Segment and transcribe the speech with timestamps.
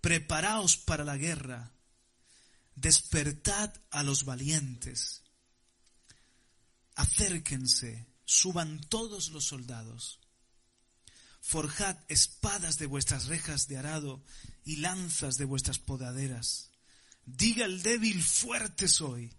[0.00, 1.72] preparaos para la guerra,
[2.74, 5.22] despertad a los valientes,
[6.94, 10.20] acérquense, suban todos los soldados,
[11.40, 14.22] forjad espadas de vuestras rejas de arado
[14.64, 16.70] y lanzas de vuestras podaderas.
[17.24, 19.32] Diga el débil, fuerte soy.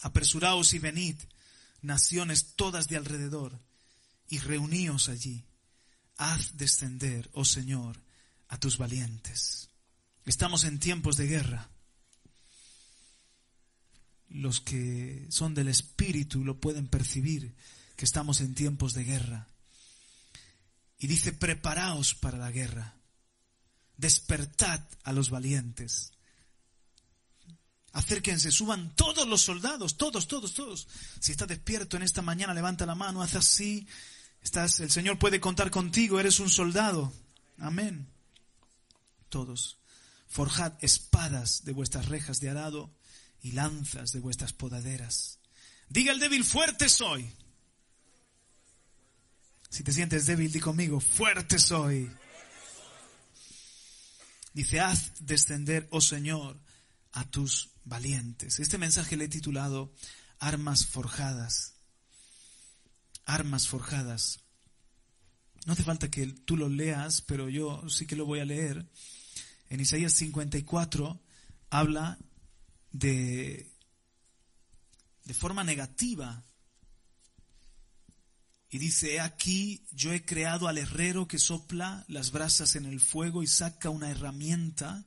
[0.00, 1.16] Apresuraos y venid,
[1.80, 3.60] naciones todas de alrededor,
[4.28, 5.44] y reuníos allí.
[6.16, 8.02] Haz descender, oh Señor,
[8.52, 9.70] a tus valientes.
[10.26, 11.70] Estamos en tiempos de guerra.
[14.28, 17.54] Los que son del Espíritu lo pueden percibir,
[17.96, 19.48] que estamos en tiempos de guerra.
[20.98, 22.94] Y dice, preparaos para la guerra.
[23.96, 26.12] Despertad a los valientes.
[27.92, 30.88] Acérquense, suban todos los soldados, todos, todos, todos.
[31.20, 33.86] Si estás despierto en esta mañana, levanta la mano, haz así.
[34.42, 37.14] Estás, el Señor puede contar contigo, eres un soldado.
[37.56, 38.12] Amén.
[39.32, 39.78] Todos.
[40.28, 42.94] Forjad espadas de vuestras rejas de arado
[43.40, 45.38] y lanzas de vuestras podaderas.
[45.88, 47.34] Diga el débil, fuerte soy.
[49.70, 52.10] Si te sientes débil, di conmigo, fuerte soy.
[54.52, 56.60] Dice, haz descender, oh Señor,
[57.12, 58.60] a tus valientes.
[58.60, 59.94] Este mensaje le he titulado
[60.40, 61.72] Armas forjadas.
[63.24, 64.40] Armas forjadas.
[65.64, 68.86] No hace falta que tú lo leas, pero yo sí que lo voy a leer.
[69.72, 71.18] En Isaías 54
[71.70, 72.18] habla
[72.90, 73.72] de,
[75.32, 76.44] forma negativa.
[78.68, 83.42] Y dice, aquí yo he creado al herrero que sopla las brasas en el fuego
[83.42, 85.06] y saca una herramienta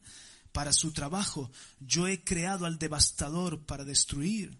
[0.51, 1.51] para su trabajo.
[1.79, 4.57] Yo he creado al devastador para destruir.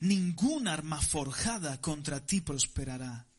[0.00, 3.29] Ninguna arma forjada contra ti prosperará.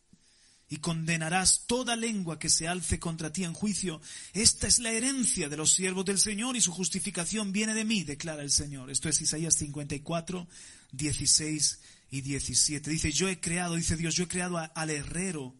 [0.71, 4.01] Y condenarás toda lengua que se alce contra ti en juicio.
[4.33, 8.03] Esta es la herencia de los siervos del Señor y su justificación viene de mí,
[8.03, 8.89] declara el Señor.
[8.89, 10.47] Esto es Isaías 54,
[10.93, 12.89] 16 y 17.
[12.89, 15.55] Dice, yo he creado, dice Dios, yo he creado al herrero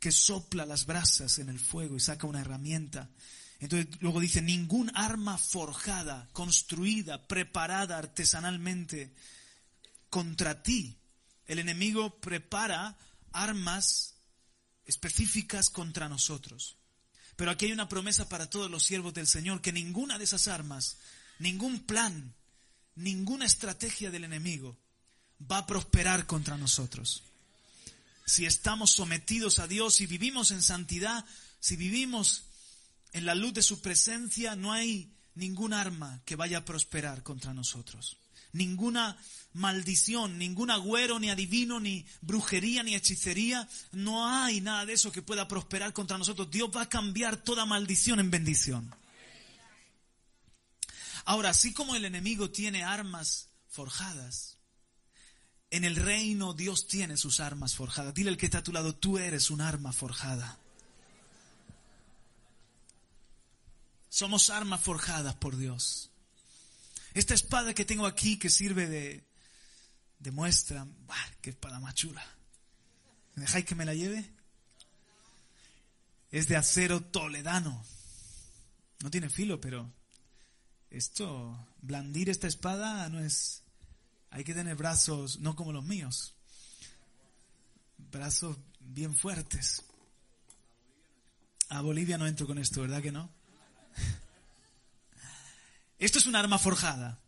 [0.00, 3.10] que sopla las brasas en el fuego y saca una herramienta
[3.60, 9.12] entonces luego dice, ningún arma forjada, construida, preparada artesanalmente
[10.10, 10.96] contra ti.
[11.46, 12.96] El enemigo prepara
[13.32, 14.14] armas
[14.88, 16.76] específicas contra nosotros.
[17.36, 20.48] Pero aquí hay una promesa para todos los siervos del Señor, que ninguna de esas
[20.48, 20.96] armas,
[21.38, 22.34] ningún plan,
[22.96, 24.76] ninguna estrategia del enemigo
[25.40, 27.22] va a prosperar contra nosotros.
[28.26, 31.24] Si estamos sometidos a Dios, y vivimos en santidad,
[31.60, 32.42] si vivimos
[33.12, 37.54] en la luz de su presencia no hay ningún arma que vaya a prosperar contra
[37.54, 38.16] nosotros.
[38.52, 39.16] Ninguna
[39.52, 43.68] maldición, ningún agüero, ni adivino, ni brujería, ni hechicería.
[43.92, 46.50] No hay nada de eso que pueda prosperar contra nosotros.
[46.50, 48.94] Dios va a cambiar toda maldición en bendición.
[51.24, 54.56] Ahora, así como el enemigo tiene armas forjadas,
[55.70, 58.14] en el reino Dios tiene sus armas forjadas.
[58.14, 60.58] Dile al que está a tu lado, tú eres un arma forjada.
[64.08, 66.10] Somos armas forjadas por Dios.
[67.18, 72.24] Esta espada que tengo aquí que sirve de, muestra, ¡bah, qué espada más chula.
[73.34, 74.30] ¿Me dejáis que me la lleve?
[76.30, 77.84] Es de acero toledano.
[79.02, 79.92] No tiene filo, pero
[80.90, 83.64] esto, blandir esta espada no es...
[84.30, 86.36] Hay que tener brazos, no como los míos,
[88.12, 89.82] brazos bien fuertes.
[91.68, 93.28] A Bolivia no entro con esto, ¿verdad que no?
[95.98, 97.20] Esto es un arma forjada,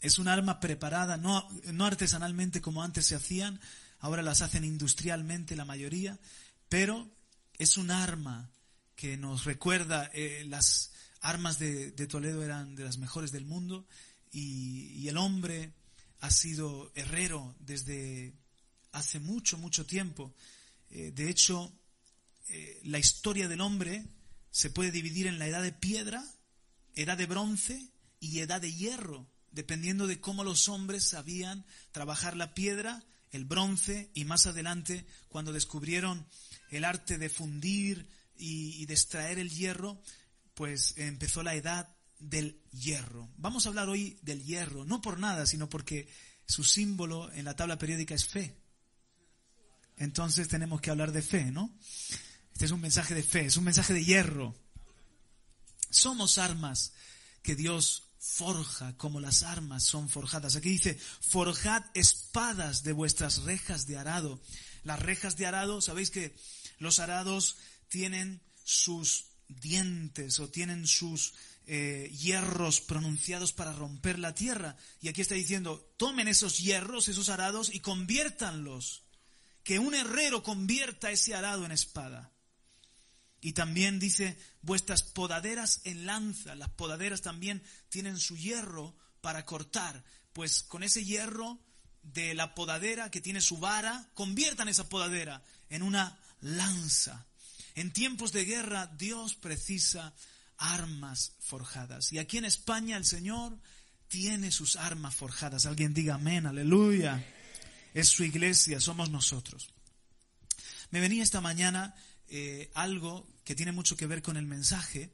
[0.00, 3.60] es un arma preparada, no, no artesanalmente como antes se hacían,
[4.00, 6.18] ahora las hacen industrialmente la mayoría,
[6.68, 7.10] pero
[7.58, 8.50] es un arma
[8.96, 13.86] que nos recuerda, eh, las armas de, Toledo eran de las mejores del mundo.
[14.30, 15.72] Y, el hombre
[16.20, 18.34] ha sido herrero desde
[18.92, 20.34] hace mucho, mucho tiempo.
[20.90, 21.72] Eh, de hecho,
[22.48, 24.06] eh, la historia del hombre
[24.50, 26.24] se puede dividir en la edad de piedra,
[26.94, 27.90] edad de bronce
[28.24, 34.10] y edad de hierro, dependiendo de cómo los hombres sabían trabajar la piedra, el bronce
[34.14, 36.26] y más adelante cuando descubrieron
[36.70, 40.00] el arte de fundir y, de extraer el hierro,
[40.54, 43.28] pues empezó la edad del hierro.
[43.36, 46.08] Vamos a hablar hoy del hierro, no por nada, sino porque
[46.46, 48.56] su símbolo en la tabla periódica es fe.
[49.96, 51.76] Entonces tenemos que hablar de fe, ¿no?
[52.52, 54.54] Este es un mensaje de fe, es un mensaje de hierro.
[55.90, 56.92] Somos armas
[57.42, 60.56] que Dios forja como las armas son forjadas.
[60.56, 64.40] Aquí dice, forjad espadas de vuestras rejas de arado.
[64.82, 66.34] Las rejas de arado, sabéis que
[66.78, 67.56] los arados
[67.88, 71.34] tienen sus dientes o tienen sus
[71.66, 74.76] eh, hierros pronunciados para romper la tierra.
[75.02, 79.02] Y aquí está diciendo, tomen esos hierros, esos arados y conviértanlos.
[79.62, 82.33] Que un herrero convierta ese arado en espada.
[83.44, 86.54] Y también dice, vuestras podaderas en lanza.
[86.54, 90.02] Las podaderas también tienen su hierro para cortar.
[90.32, 91.60] Pues con ese hierro
[92.02, 97.26] de la podadera que tiene su vara, conviertan esa podadera en una lanza.
[97.74, 100.14] En tiempos de guerra Dios precisa
[100.56, 102.14] armas forjadas.
[102.14, 103.58] Y aquí en España el Señor
[104.08, 105.66] tiene sus armas forjadas.
[105.66, 107.22] Alguien diga amén, aleluya.
[107.92, 109.68] Es su iglesia, somos nosotros.
[110.90, 111.94] Me venía esta mañana
[112.28, 115.12] eh, algo que tiene mucho que ver con el mensaje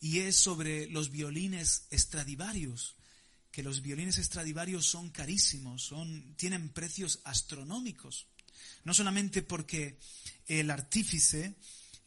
[0.00, 2.94] y es sobre los violines Stradivarius,
[3.50, 8.26] que los violines Stradivarius son carísimos, son, tienen precios astronómicos.
[8.84, 9.98] No solamente porque
[10.46, 11.54] el artífice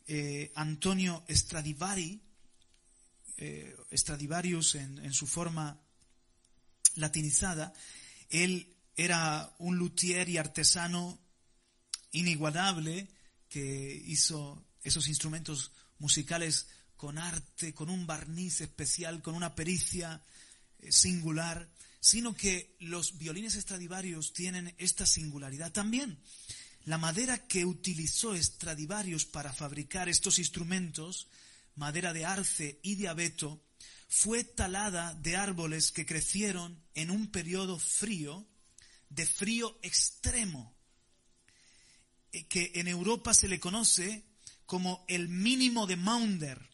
[0.08, 2.22] eh, Antonio Stradivari,
[3.38, 5.82] eh, Stradivarius en, en, su forma
[6.96, 7.74] latinizada,
[8.30, 11.20] él era un luthier y artesano
[12.12, 13.10] inigualable
[13.50, 20.22] que hizo esos instrumentos musicales con arte, con un barniz especial, con una pericia
[20.80, 21.70] eh, singular,
[22.00, 26.20] sino que los violines Stradivarius tienen esta singularidad también.
[26.86, 31.28] La madera que utilizó Stradivarius para fabricar estos instrumentos,
[31.76, 33.62] madera de arce y de abeto,
[34.08, 38.48] fue talada de árboles que crecieron en un periodo frío,
[39.10, 40.74] de frío extremo,
[42.32, 44.27] eh, que en Europa se le conoce
[44.68, 46.70] como el mínimo de Maunder.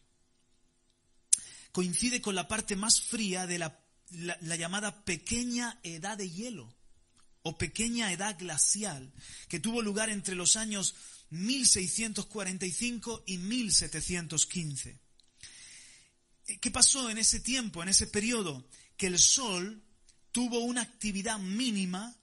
[1.72, 3.80] Coincide con la parte más fría de la,
[4.10, 6.74] la, llamada pequeña edad de hielo
[7.42, 9.12] o pequeña edad glacial
[9.48, 10.94] que tuvo lugar entre los años
[11.30, 15.00] 1645 y 1715.
[16.60, 18.68] ¿Qué pasó en ese tiempo, en ese periodo?
[18.96, 19.82] Que el Sol
[20.32, 22.14] tuvo una actividad mínima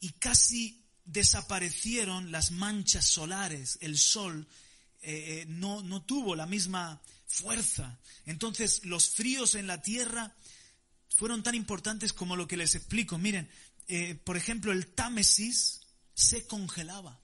[0.00, 3.78] y casi desaparecieron las manchas solares.
[3.80, 4.46] El Sol
[5.02, 7.98] eh, eh, no, no tuvo la misma fuerza.
[8.24, 10.36] Entonces los fríos en la tierra
[11.08, 13.18] fueron tan importantes como lo que les explico.
[13.18, 13.50] Miren,
[13.88, 15.80] eh, por ejemplo, el Támesis
[16.14, 17.20] se congelaba.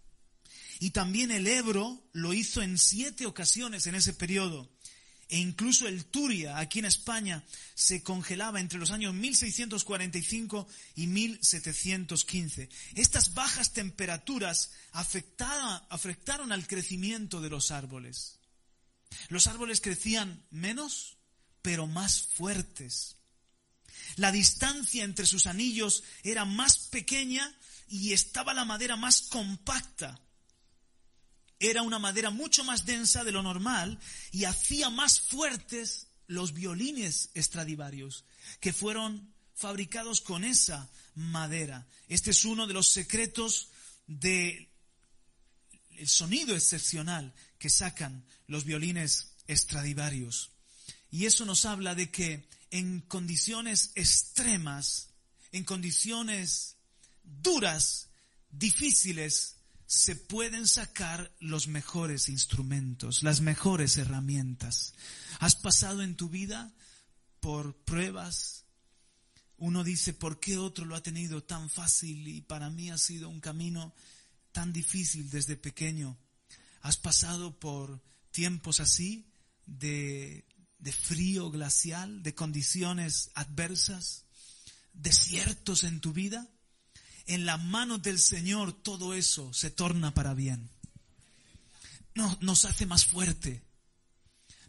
[0.81, 4.71] Y también el Ebro lo hizo en siete ocasiones en ese periodo.
[5.29, 7.45] E incluso el Turia, aquí en España,
[7.75, 10.67] se congelaba entre los años 1645
[10.97, 12.71] y 1715.
[12.95, 18.39] Estas bajas temperaturas afectaron al crecimiento de los árboles.
[19.29, 21.19] Los árboles crecían menos,
[21.61, 23.17] pero más fuertes.
[24.17, 27.55] La distancia entre sus anillos era más pequeña
[27.87, 30.21] y estaba la madera más compacta
[31.61, 33.99] era una madera mucho más densa de lo normal
[34.31, 38.25] y hacía más fuertes los violines Stradivarius,
[38.61, 41.87] que fueron fabricados con esa madera.
[42.09, 43.69] Este es uno de los secretos
[44.07, 44.69] del
[46.05, 50.51] sonido excepcional que sacan los violines Stradivarius.
[51.11, 55.09] Y eso nos habla de que en condiciones extremas,
[55.53, 56.77] en condiciones
[57.25, 58.09] duras,
[58.51, 59.57] difíciles,
[59.89, 64.93] se pueden sacar los mejores instrumentos, las mejores herramientas.
[65.41, 66.75] ¿Has pasado en tu vida
[67.41, 68.67] por pruebas?
[69.57, 73.31] Uno dice, ¿por qué otro lo ha tenido tan fácil y para mí ha sido
[73.31, 73.95] un camino
[74.53, 76.19] tan difícil desde pequeño?
[76.83, 79.33] ¿Has pasado por tiempos así
[79.65, 80.45] de,
[80.79, 84.27] de frío glacial, de condiciones adversas,
[84.93, 86.47] desiertos en tu vida?
[87.29, 90.69] En la mano del Señor todo eso se torna para bien.
[92.41, 93.63] nos hace más fuerte,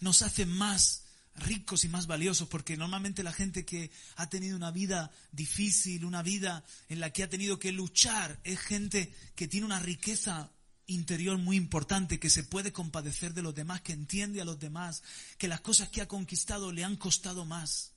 [0.01, 4.71] nos hace más ricos y más valiosos, porque normalmente la gente que ha tenido una
[4.71, 9.65] vida difícil, una vida en la que ha tenido que luchar, es gente que tiene
[9.65, 10.51] una riqueza
[10.85, 15.01] interior muy importante, que se puede compadecer de los demás, que entiende a los demás,
[15.37, 17.93] que las cosas que ha conquistado le han costado más.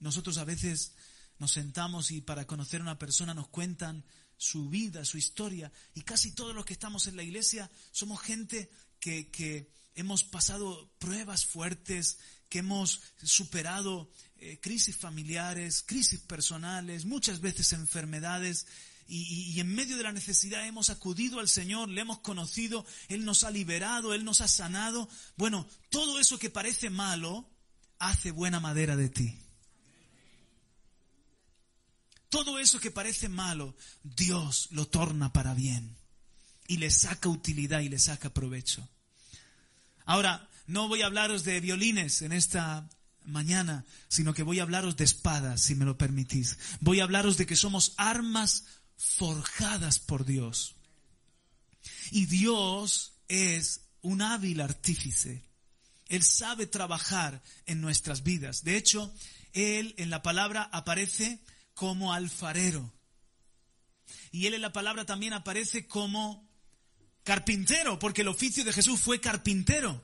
[0.00, 0.92] Nosotros a veces
[1.42, 4.04] nos sentamos y para conocer a una persona nos cuentan
[4.36, 5.72] su vida, su historia.
[5.92, 8.70] Y casi todos los que estamos en la iglesia somos gente
[9.00, 12.18] que, hemos pasado pruebas fuertes,
[12.48, 18.66] que hemos superado eh, crisis familiares, crisis personales, muchas veces enfermedades.
[19.08, 23.42] y, en medio de la necesidad hemos acudido al Señor, le hemos conocido, Él nos
[23.42, 25.08] ha liberado, Él nos ha sanado.
[25.36, 27.50] Bueno, todo eso que parece malo
[27.98, 29.51] hace buena madera de ti.
[32.32, 35.98] Todo eso que parece malo, Dios lo torna para bien
[36.66, 38.88] y le saca utilidad y le saca provecho.
[40.06, 42.88] Ahora, no voy a hablaros de violines en esta
[43.26, 46.56] mañana, sino que voy a hablaros de espadas, si me lo permitís.
[46.80, 48.64] Voy a hablaros de que somos armas
[48.96, 50.74] forjadas por Dios.
[52.12, 55.42] Y Dios es un hábil artífice.
[56.08, 58.64] Él sabe trabajar en nuestras vidas.
[58.64, 59.12] De hecho,
[59.52, 61.38] Él en la palabra aparece
[61.74, 62.92] como alfarero.
[64.30, 66.48] Y Él en la palabra también aparece como
[67.24, 70.02] carpintero, porque el oficio de Jesús fue carpintero.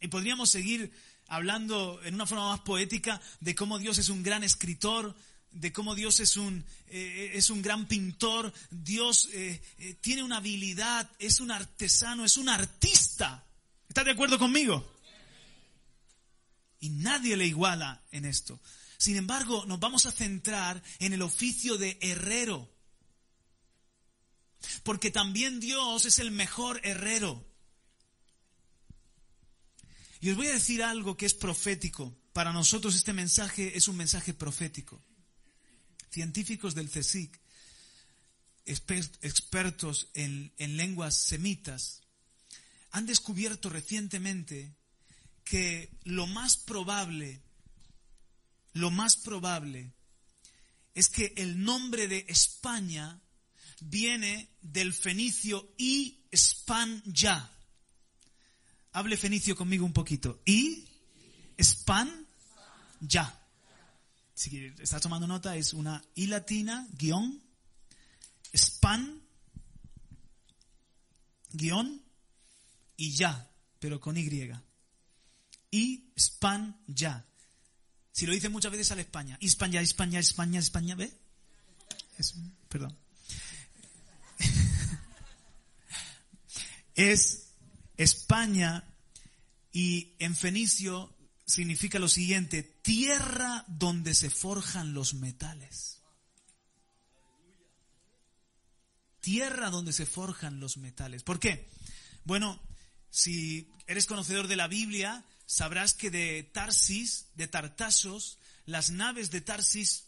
[0.00, 0.92] Y podríamos seguir
[1.26, 5.14] hablando en una forma más poética de cómo Dios es un gran escritor,
[5.52, 10.38] de cómo Dios es un, eh, es un gran pintor, Dios eh, eh, tiene una
[10.38, 13.44] habilidad, es un artesano, es un artista.
[13.88, 14.96] ¿Estás de acuerdo conmigo?
[16.80, 18.58] Y nadie le iguala en esto.
[19.00, 22.70] Sin embargo, nos vamos a centrar en el oficio de herrero.
[24.84, 27.44] Porque también Dios es el mejor herrero.
[30.20, 32.14] Y os voy a decir algo que es profético.
[32.34, 35.02] Para nosotros este mensaje es un mensaje profético
[36.10, 37.40] científicos del CSIC,
[38.64, 42.02] expertos en, en lenguas semitas,
[42.90, 44.74] han descubierto recientemente
[45.44, 47.40] que lo más probable,
[48.72, 49.92] lo más probable
[50.94, 53.20] es que el nombre de España
[53.80, 56.24] viene del fenicio y
[57.06, 57.50] ya.
[58.92, 60.42] Hable fenicio conmigo un poquito.
[60.44, 60.86] Y
[61.58, 62.26] Span
[63.00, 63.40] ya
[64.40, 67.42] si estás tomando nota, es una I latina, guion,
[68.54, 69.20] span,
[71.52, 72.02] guion,
[72.96, 74.50] y ya, pero con Y.
[75.70, 77.26] Y span ya.
[78.12, 79.38] Si lo dicen muchas veces a la España.
[79.40, 81.12] España, España, España, España, ¿ve?
[82.18, 82.34] Es,
[82.68, 82.96] perdón.
[86.94, 87.52] es
[87.96, 88.84] España
[89.72, 91.14] y en fenicio
[91.46, 96.02] significa lo siguiente, tierra donde se forjan los metales.
[99.20, 101.22] Tierra donde se forjan los metales.
[101.22, 101.68] ¿Por qué?
[102.24, 102.60] Bueno,
[103.10, 109.40] si eres conocedor de la Biblia, sabrás que de Tarsis, de Tartasos, las naves de
[109.40, 110.04] Tarsis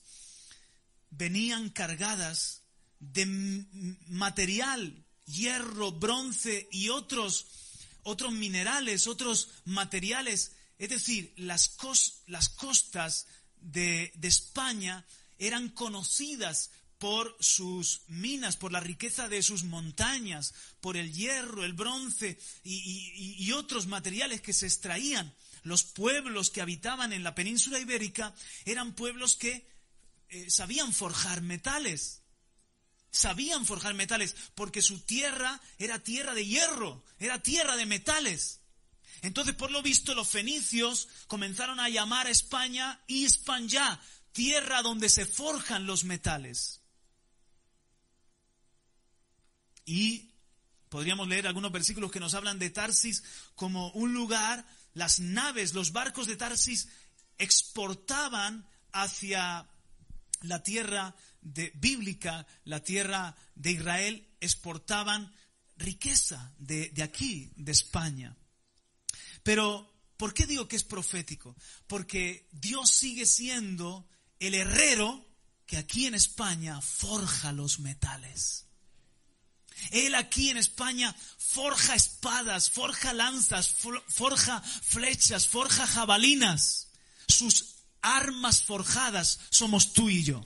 [1.11, 2.63] venían cargadas
[3.01, 3.27] de
[4.07, 7.47] material, hierro, bronce y otros,
[8.05, 10.53] otros minerales, otros materiales.
[10.79, 11.77] Es decir, las,
[12.29, 15.05] las costas de, España
[15.39, 16.71] eran conocidas
[17.03, 23.51] por sus minas, por la riqueza de sus montañas, por el hierro, el bronce y,
[23.51, 25.35] otros materiales que se extraían.
[25.65, 28.33] Los pueblos que habitaban en la península ibérica
[28.67, 29.67] eran pueblos que
[30.29, 32.23] eh, sabían forjar metales.
[33.11, 38.61] Sabían forjar metales porque su tierra era tierra de hierro, era tierra de metales.
[39.23, 45.27] Entonces, por lo visto, los fenicios comenzaron a llamar a España Hispanya, tierra donde se
[45.27, 46.82] forjan los metales.
[49.85, 50.33] Y
[50.89, 53.25] podríamos leer algunos versículos que nos hablan de Tarsis
[53.55, 56.89] como un lugar, las naves, los barcos de Tarsis
[57.39, 59.67] exportaban hacia
[60.43, 65.35] la tierra de, bíblica, la tierra de Israel, exportaban
[65.77, 68.37] riqueza de, de aquí, de España.
[69.43, 71.57] Pero, ¿por qué digo que es profético?
[71.87, 74.09] Porque Dios sigue siendo
[74.39, 75.27] el herrero
[75.67, 78.67] que aquí en España forja los metales.
[79.91, 83.75] Él aquí en España forja espadas, forja lanzas,
[84.09, 86.89] forja flechas, forja jabalinas.
[87.29, 90.45] Sus armas forjadas somos tú y yo.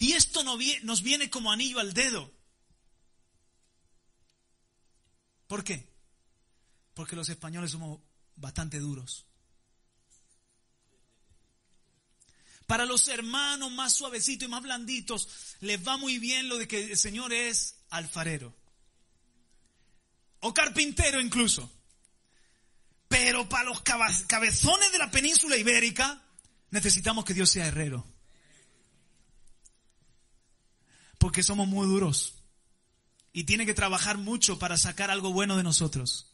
[0.00, 2.32] Y esto nos viene como anillo al dedo.
[5.46, 5.92] ¿Por qué?
[6.94, 8.00] Porque los españoles somos
[8.36, 9.26] bastante duros.
[12.66, 15.28] Para los hermanos más suavecitos y más blanditos,
[15.60, 18.54] les va muy bien lo de que el Señor es alfarero.
[20.40, 21.70] O carpintero incluso.
[23.08, 26.22] Pero para los cabezones de la península ibérica,
[26.70, 28.06] necesitamos que Dios sea herrero.
[31.18, 32.34] Porque somos muy duros.
[33.32, 36.32] Y tiene que trabajar mucho para sacar algo bueno de nosotros.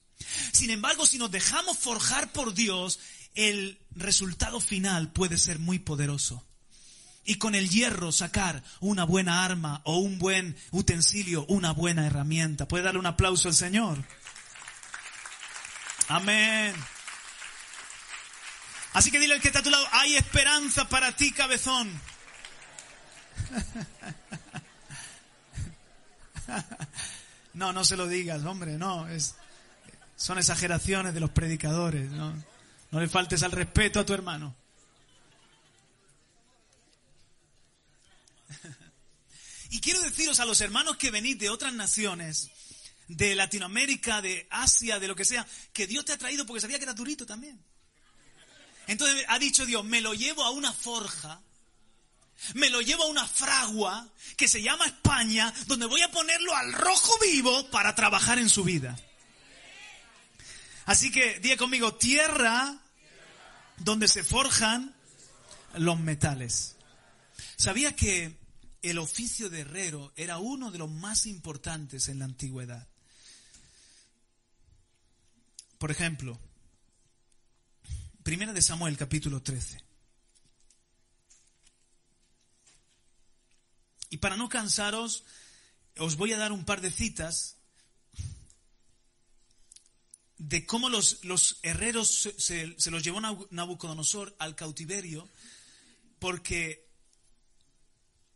[0.52, 2.98] Sin embargo, si nos dejamos forjar por Dios,
[3.38, 6.44] el resultado final puede ser muy poderoso.
[7.24, 12.66] Y con el hierro sacar una buena arma o un buen utensilio, una buena herramienta.
[12.66, 14.02] ¿Puede darle un aplauso al Señor?
[16.08, 16.74] Amén.
[18.94, 21.88] Así que dile al que está a tu lado, hay esperanza para ti, cabezón.
[27.54, 29.34] No, no se lo digas, hombre, no, es,
[30.14, 32.32] Son exageraciones de los predicadores, ¿no?
[32.90, 34.54] No le faltes al respeto a tu hermano.
[39.70, 42.50] Y quiero deciros a los hermanos que venís de otras naciones,
[43.06, 46.78] de Latinoamérica, de Asia, de lo que sea, que Dios te ha traído porque sabía
[46.78, 47.62] que era durito también.
[48.86, 51.42] Entonces ha dicho Dios, me lo llevo a una forja,
[52.54, 56.72] me lo llevo a una fragua que se llama España, donde voy a ponerlo al
[56.72, 58.98] rojo vivo para trabajar en su vida.
[60.88, 62.80] Así que diga conmigo, tierra
[63.76, 64.94] donde se forjan
[65.74, 66.76] los metales.
[67.56, 68.38] ¿Sabía que
[68.80, 72.88] el oficio de herrero era uno de los más importantes en la antigüedad.
[75.76, 76.38] Por ejemplo,
[78.22, 79.84] Primera de Samuel capítulo 13.
[84.08, 85.24] Y para no cansaros,
[85.98, 87.57] os voy a dar un par de citas
[90.38, 95.28] de cómo los, los herreros se, se, los llevó Nabucodonosor al cautiverio,
[96.18, 96.88] porque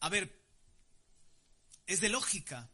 [0.03, 0.37] a ver,
[1.87, 2.69] es de lógica.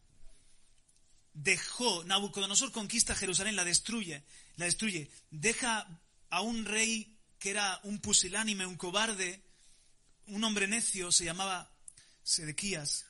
[1.35, 4.25] Dejó, Nabucodonosor conquista Jerusalén, la destruye,
[4.57, 5.11] la destruye.
[5.31, 5.87] Deja
[6.31, 9.43] a un rey que era un pusilánime, un cobarde,
[10.27, 11.71] un hombre necio, se llamaba
[12.23, 13.05] Sedequías,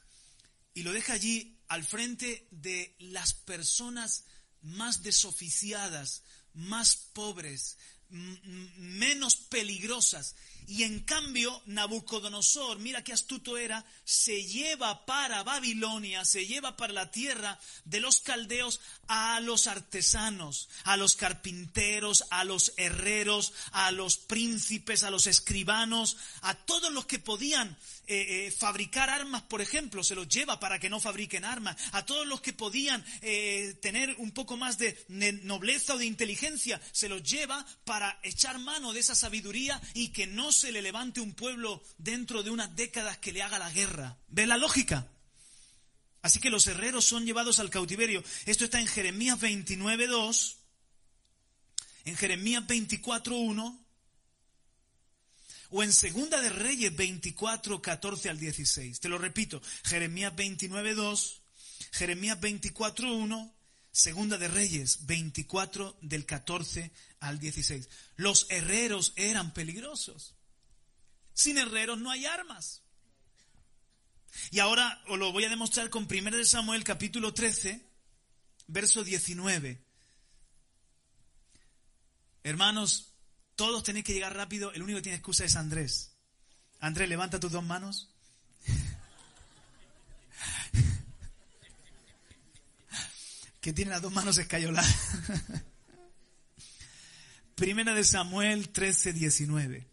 [0.75, 4.25] y lo deja allí al frente de las personas
[4.63, 6.23] más desoficiadas,
[6.55, 7.77] más pobres,
[8.11, 10.35] menos peligrosas.
[10.67, 16.93] Y en cambio, Nabucodonosor, mira qué astuto era, se lleva para Babilonia, se lleva para
[16.93, 23.91] la tierra de los caldeos a los artesanos, a los carpinteros, a los herreros, a
[23.93, 27.79] los príncipes, a los escribanos, a todos los que podían
[28.11, 31.77] eh, eh, fabricar armas, por ejemplo, se los lleva para que no fabriquen armas.
[31.93, 35.05] A todos los que podían eh, tener un poco más de
[35.43, 40.27] nobleza o de inteligencia, se los lleva para echar mano de esa sabiduría y que
[40.27, 44.17] no se le levante un pueblo dentro de unas décadas que le haga la guerra.
[44.29, 45.07] ¿Ve la lógica?
[46.23, 48.25] Así que los herreros son llevados al cautiverio.
[48.47, 50.57] Esto está en Jeremías 29.2,
[52.07, 53.88] en Jeremías 24.1
[55.71, 59.01] o en Segunda de Reyes 24, 14 al 16.
[59.01, 61.43] Te lo repito, Jeremías 29, 2,
[61.93, 63.55] Jeremías 24, 1,
[63.91, 67.89] Segunda de Reyes 24 del 14 al 16.
[68.17, 70.35] Los herreros eran peligrosos.
[71.35, 72.83] Sin herreros no hay armas.
[74.51, 77.85] Y ahora os lo voy a demostrar con 1 de Samuel capítulo 13,
[78.69, 79.83] verso 19.
[82.45, 83.08] Hermanos,
[83.59, 86.13] todos tenéis que llegar rápido, el único que tiene excusa es Andrés.
[86.79, 88.15] Andrés, levanta tus dos manos.
[93.61, 94.87] que tiene las dos manos escayoladas.
[97.57, 99.89] Primera de Samuel 13, 19.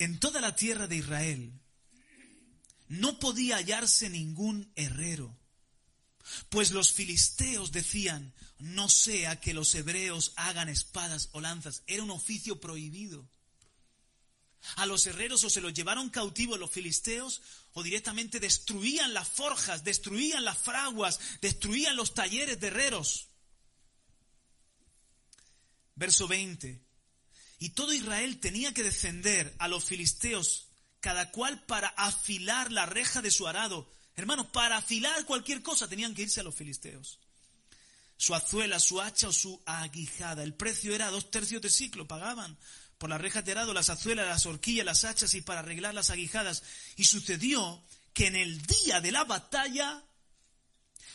[0.00, 1.52] En toda la tierra de Israel
[2.88, 5.38] no podía hallarse ningún herrero,
[6.48, 11.82] pues los filisteos decían, no sea que los hebreos hagan espadas o lanzas.
[11.86, 13.28] Era un oficio prohibido.
[14.76, 19.84] A los herreros o se los llevaron cautivos los filisteos o directamente destruían las forjas,
[19.84, 23.28] destruían las fraguas, destruían los talleres de herreros.
[25.94, 26.82] Verso 20.
[27.58, 30.68] Y todo Israel tenía que descender a los filisteos,
[31.00, 33.90] cada cual para afilar la reja de su arado.
[34.16, 37.18] Hermanos, para afilar cualquier cosa tenían que irse a los filisteos
[38.16, 40.42] su azuela, su hacha o su aguijada.
[40.42, 42.56] El precio era dos tercios de ciclo, pagaban
[42.98, 46.10] por la reja de arado, las azuelas, las horquillas, las hachas y para arreglar las
[46.10, 46.62] aguijadas.
[46.96, 47.82] Y sucedió
[48.14, 50.02] que en el día de la batalla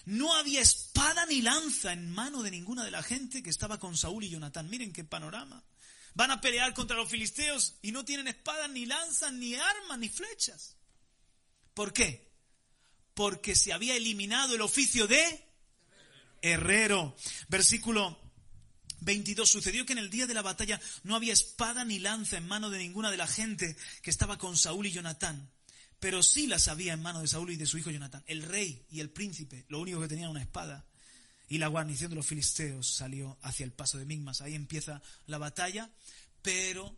[0.06, 3.98] no había espada ni lanza en mano de ninguna de la gente que estaba con
[3.98, 4.70] Saúl y Jonatán.
[4.70, 5.64] Miren qué panorama.
[6.14, 10.10] Van a pelear contra los filisteos y no tienen espadas, ni lanzas, ni armas, ni
[10.10, 10.76] flechas.
[11.74, 12.31] ¿Por qué?
[13.22, 15.46] Porque se había eliminado el oficio de
[16.42, 17.16] herrero.
[17.50, 18.20] Versículo
[19.02, 19.48] 22.
[19.48, 22.72] Sucedió que en el día de la batalla no había espada ni lanza en mano
[22.72, 25.52] de ninguna de la gente que estaba con Saúl y Jonatán.
[26.00, 28.24] Pero sí las había en mano de Saúl y de su hijo Jonatán.
[28.26, 30.88] El rey y el príncipe, lo único que tenían una espada.
[31.48, 34.42] Y la guarnición de los filisteos salió hacia el paso de Migmas.
[34.42, 35.92] Ahí empieza la batalla,
[36.42, 36.98] pero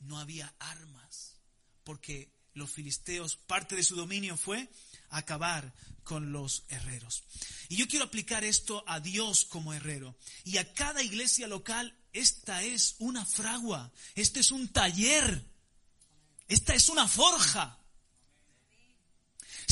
[0.00, 1.36] no había armas.
[1.84, 4.68] Porque los filisteos, parte de su dominio fue
[5.12, 5.72] acabar
[6.04, 7.22] con los herreros.
[7.68, 10.16] Y yo quiero aplicar esto a Dios como herrero.
[10.44, 15.46] Y a cada iglesia local, esta es una fragua, este es un taller,
[16.48, 17.78] esta es una forja.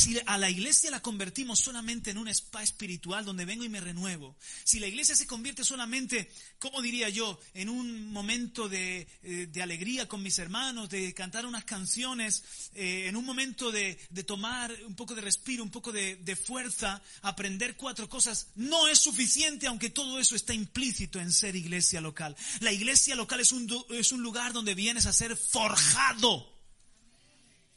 [0.01, 3.81] Si a la iglesia la convertimos solamente en un spa espiritual donde vengo y me
[3.81, 4.35] renuevo,
[4.65, 10.09] si la iglesia se convierte solamente, ¿cómo diría yo?, en un momento de, eh, alegría
[10.09, 12.43] con mis hermanos, de cantar unas canciones,
[12.75, 17.77] eh, en un momento de, tomar un poco de respiro, un poco de, fuerza, aprender
[17.77, 22.35] cuatro cosas, no es suficiente, aunque todo eso está implícito en ser iglesia local.
[22.61, 26.59] La iglesia local es un lugar donde vienes a ser forjado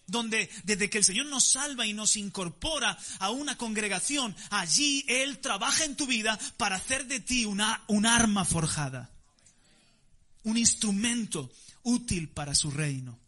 [0.07, 5.39] donde desde que el Señor nos salva y nos incorpora a una congregación, allí Él
[5.39, 9.11] trabaja en tu vida para hacer de ti una, un arma forjada,
[10.43, 11.51] un instrumento
[11.83, 13.19] útil para su reino.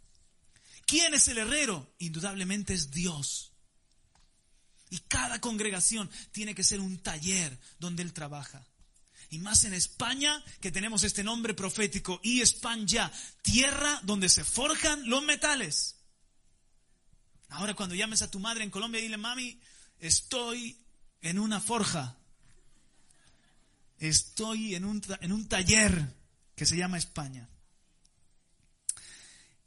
[0.85, 1.95] ¿Quién es el herrero?
[1.99, 3.51] Indudablemente es Dios.
[4.89, 8.65] Y cada congregación tiene que ser un taller donde Él trabaja.
[9.31, 13.11] Y más en España, que tenemos este nombre profético, y España,
[13.41, 15.95] tierra donde se forjan los metales.
[17.55, 19.59] Ahora cuando llames a tu madre en Colombia, dile, mami,
[19.99, 20.77] estoy
[21.21, 22.17] en una forja.
[23.97, 26.13] Estoy en un, en un taller
[26.55, 27.49] que se llama España.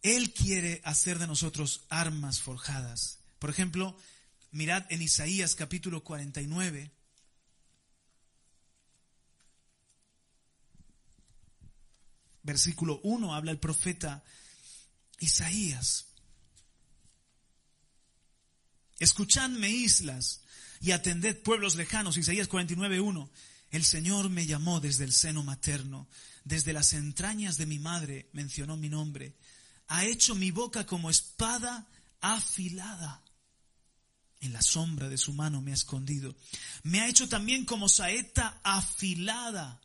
[0.03, 3.21] Él quiere hacer de nosotros armas forjadas.
[3.39, 3.97] Por ejemplo,
[4.51, 6.91] mirad en Isaías capítulo 49.
[12.43, 14.23] Versículo 1 habla el profeta
[15.21, 16.08] Isaías.
[18.99, 20.43] Escuchadme islas
[20.81, 22.17] y atended pueblos lejanos.
[22.17, 23.31] Isaías 49.1.
[23.71, 26.09] El Señor me llamó desde el seno materno,
[26.45, 29.37] desde las entrañas de mi madre mencionó mi nombre.
[29.89, 31.87] Ha hecho mi boca como espada
[32.21, 33.23] afilada.
[34.41, 36.35] En la sombra de su mano me ha escondido.
[36.83, 39.81] Me ha hecho también como saeta afilada.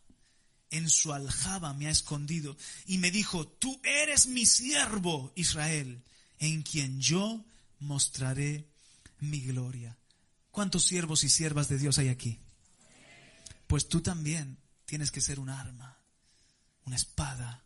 [0.70, 2.56] En su aljaba me ha escondido.
[2.86, 6.04] Y me dijo, tú eres mi siervo, Israel,
[6.40, 7.44] en quien yo
[7.80, 8.73] mostraré
[9.24, 9.98] mi gloria.
[10.52, 12.40] ¿Cuántos siervos y siervas de Dios hay aquí?
[13.68, 15.98] Pues tú también tienes que ser un arma,
[16.86, 17.64] una espada,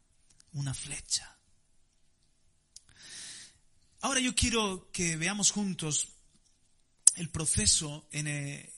[0.54, 1.38] una flecha.
[4.02, 6.10] Ahora yo quiero que veamos juntos
[7.15, 8.72] el proceso en, eh,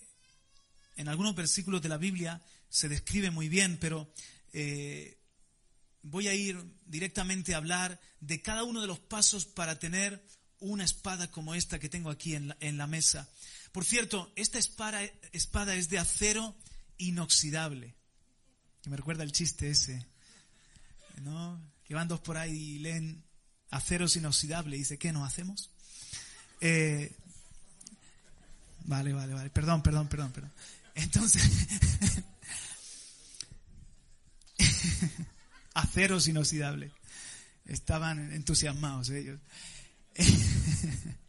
[0.96, 4.12] en algunos versículos de la Biblia se describe muy bien, pero
[4.54, 5.18] eh,
[6.02, 10.24] voy a ir directamente a hablar de cada uno de los pasos para tener
[10.60, 13.28] una espada como esta que tengo aquí en la, mesa.
[13.72, 15.04] Por cierto, esta espada,
[15.74, 16.56] es de acero
[16.98, 17.96] inoxidable.
[18.82, 20.06] Que me recuerda el chiste ese.
[21.22, 21.62] ¿No?
[21.84, 23.24] Que van dos por ahí y leen
[23.72, 25.70] acero inoxidable y dice, ¿qué nos hacemos?
[26.62, 27.16] Eh,
[28.86, 29.50] vale, vale, vale.
[29.50, 30.52] Perdón, perdón, perdón, perdón.
[30.96, 31.44] Entonces,
[35.74, 36.92] aceros inoxidable.
[37.66, 39.40] Estaban entusiasmados ellos.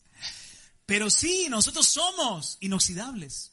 [0.86, 3.52] Pero sí, nosotros somos inoxidables.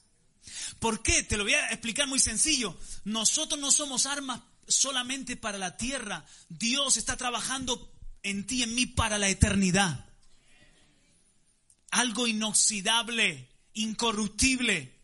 [0.80, 1.24] ¿Por qué?
[1.24, 2.76] Te lo voy a explicar muy sencillo.
[3.04, 6.26] Nosotros no somos armas solamente para la tierra.
[6.50, 10.06] Dios está trabajando en ti en mí para la eternidad.
[11.92, 14.96] Algo inoxidable, incorruptible.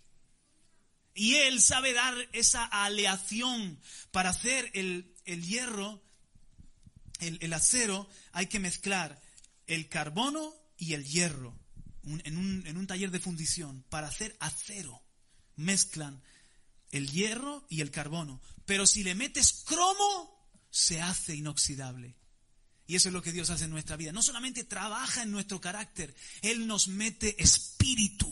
[1.14, 3.80] Y Él sabe dar esa aleación
[4.12, 6.02] para hacer el, hierro,
[7.20, 9.23] el, el acero, hay que mezclar
[9.68, 11.58] el carbono y el hierro
[12.06, 15.02] en, un, taller de fundición para hacer acero.
[15.56, 16.22] Mezclan
[16.92, 18.42] el hierro y el carbono.
[18.66, 22.16] Pero si le metes cromo, se hace inoxidable.
[22.86, 24.12] Y eso es lo que Dios hace en nuestra vida.
[24.12, 28.32] No solamente trabaja en nuestro carácter, Él nos mete espíritu.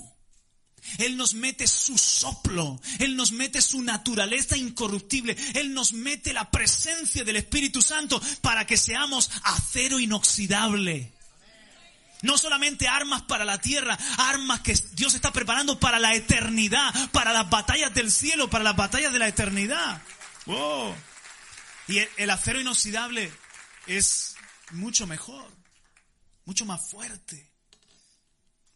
[0.98, 6.50] Él nos mete su soplo, Él nos mete su naturaleza incorruptible, Él nos mete la
[6.50, 11.14] presencia del Espíritu Santo para que seamos acero inoxidable.
[12.22, 17.34] No solamente armas para la tierra, armas que Dios está preparando para la eternidad, para
[17.34, 20.02] las batallas del cielo, para las batallas de la eternidad.
[21.88, 23.32] Y el, acero inoxidable
[23.88, 24.36] es
[24.72, 25.50] mucho mejor,
[26.46, 27.52] mucho más fuerte.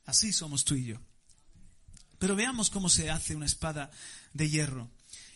[0.05, 0.97] Así somos tú y yo.
[2.19, 3.91] Pero veamos cómo se hace una espada
[4.33, 4.89] de hierro.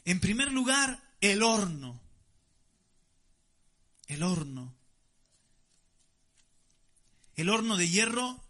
[0.06, 2.02] En primer lugar, el horno.
[4.08, 4.79] El horno.
[7.40, 8.44] El horno de hierro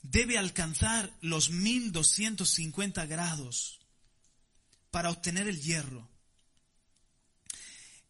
[0.00, 3.80] debe alcanzar los 1250 grados
[4.90, 6.08] para obtener el hierro.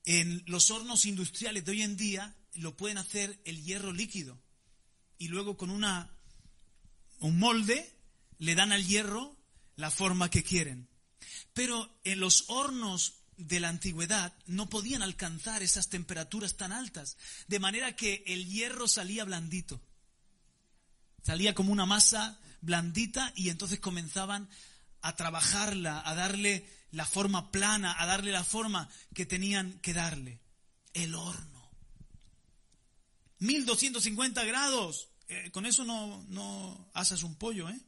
[0.04, 4.40] En los hornos industriales de hoy en día lo pueden hacer el hierro líquido
[5.18, 6.16] y luego con una
[7.18, 7.92] un molde
[8.38, 9.36] le dan al hierro
[9.74, 10.88] la forma que quieren.
[11.54, 17.16] Pero en los hornos de la antigüedad no podían alcanzar esas temperaturas tan altas,
[17.48, 19.82] de manera que el hierro salía blandito.
[21.24, 24.48] Salía como una masa blandita y entonces comenzaban
[25.00, 30.40] a trabajarla, a darle la forma plana, a darle la forma que tenían que darle.
[30.92, 31.70] El horno.
[33.38, 35.08] 1250 grados.
[35.28, 37.80] Eh, con eso no, no haces un pollo, ¿eh?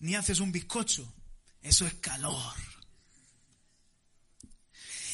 [0.00, 1.12] Ni haces un bizcocho.
[1.60, 2.54] Eso es calor.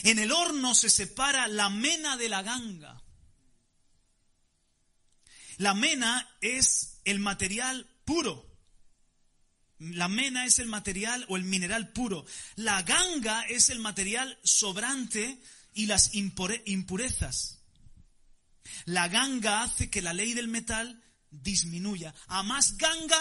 [0.05, 3.04] En el horno se separa la mena de la ganga.
[5.59, 8.55] La mena es el material puro.
[9.79, 12.25] La mena es el material o el mineral puro.
[12.57, 15.41] La ganga es el material sobrante
[15.75, 17.61] y las impurezas.
[18.87, 22.15] La ganga hace que la ley del metal disminuya.
[22.29, 23.21] A más ganga,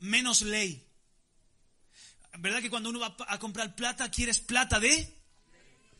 [0.00, 0.84] menos ley.
[2.38, 5.16] ¿Verdad que cuando uno va a comprar plata, quieres plata de?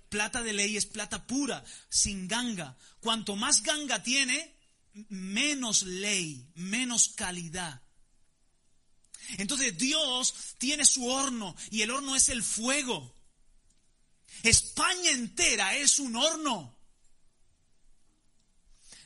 [0.09, 2.77] Plata de ley es plata pura, sin ganga.
[3.01, 4.58] Cuanto más ganga tiene,
[5.09, 7.83] menos ley, menos calidad.
[9.37, 13.15] Entonces Dios tiene su horno y el horno es el fuego.
[14.43, 16.77] España entera es un horno.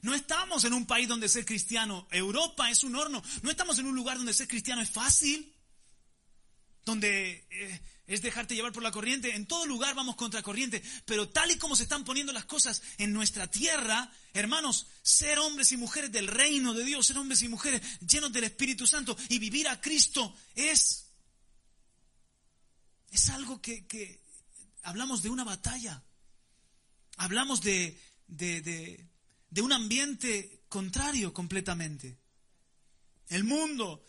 [0.02, 3.22] No estamos en un país donde ser cristiano, Europa es un horno.
[3.42, 5.54] No estamos en un lugar donde ser cristiano es fácil,
[6.84, 7.80] donde eh,
[8.14, 9.34] es dejarte llevar por la corriente.
[9.34, 12.82] En todo lugar vamos contra corriente, pero tal y como se están poniendo las cosas
[12.98, 17.48] en nuestra tierra, hermanos, ser hombres y mujeres del reino de Dios, ser hombres y
[17.48, 21.06] mujeres llenos del Espíritu Santo y vivir a Cristo es,
[23.10, 24.20] es algo que, que
[24.82, 26.02] hablamos de una batalla.
[27.16, 29.08] Hablamos de, de, de,
[29.48, 32.18] de un ambiente contrario completamente.
[33.28, 34.04] El mundo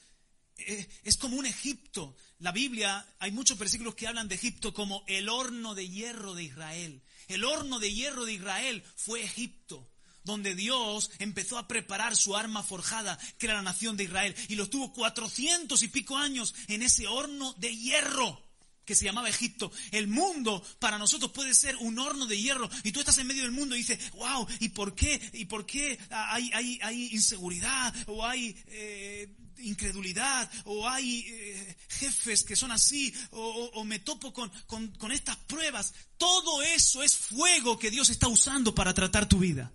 [0.58, 2.16] eh, es como un Egipto.
[2.44, 6.44] La Biblia, hay muchos versículos que hablan de Egipto como el horno de hierro de
[6.44, 7.02] Israel.
[7.30, 9.90] El horno de hierro de Israel fue Egipto,
[10.26, 14.56] donde Dios empezó a preparar su arma forjada, que era la nación de Israel, y
[14.56, 18.44] lo tuvo cuatrocientos y pico años en ese horno de hierro
[18.86, 19.72] que se llamaba Egipto.
[19.92, 23.44] El mundo para nosotros puede ser un horno de hierro y tú estás en medio
[23.44, 25.22] del mundo y dices, wow, ¿y por qué?
[25.34, 32.72] ¿Y por qué hay, inseguridad o hay eh, incredulidad o hay eh, jefes que son
[32.72, 35.94] así o, me topo con estas pruebas?
[36.18, 39.72] Todo eso es fuego que Dios está usando para tratar tu vida.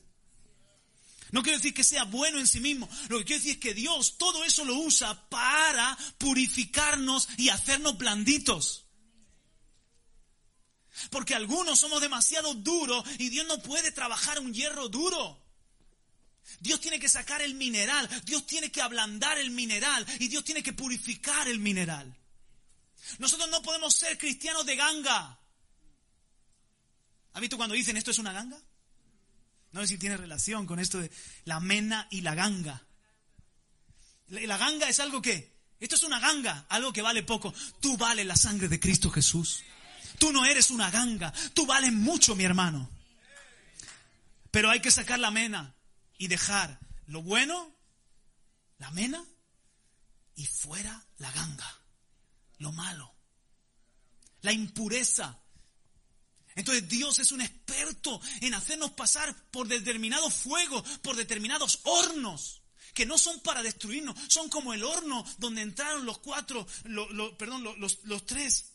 [1.30, 2.88] No quiero decir que sea bueno en sí mismo.
[3.08, 7.98] Lo que quiero decir es que Dios todo eso lo usa para purificarnos y hacernos
[7.98, 8.87] blanditos.
[11.10, 15.40] Porque algunos somos demasiado duros y Dios no puede trabajar un hierro duro.
[16.60, 20.62] Dios tiene que sacar el mineral, Dios tiene que ablandar el mineral y Dios tiene
[20.62, 22.16] que purificar el mineral.
[23.18, 25.38] Nosotros no podemos ser cristianos de ganga.
[27.32, 28.58] ¿Has visto cuando dicen esto es una ganga?
[29.72, 31.10] No sé si tiene relación con esto de
[31.44, 32.84] la mena y la ganga.
[34.28, 37.54] La ganga es algo que, esto es una ganga, algo que vale poco.
[37.80, 39.62] Tú vales la sangre de Cristo Jesús.
[40.18, 41.32] Tú no eres una ganga.
[41.54, 42.88] Tú vales mucho, mi hermano.
[44.50, 45.74] Pero hay que sacar la mena
[46.16, 47.72] y dejar lo bueno,
[48.78, 49.24] la mena,
[50.34, 51.78] y fuera la ganga,
[52.58, 53.12] lo malo,
[54.42, 55.38] la impureza.
[56.54, 62.62] Entonces Dios es un experto en hacernos pasar por determinados fuegos, por determinados hornos
[62.94, 66.66] que no son para destruirnos, son como el horno donde entraron los cuatro,
[67.38, 68.72] perdón, los, los tres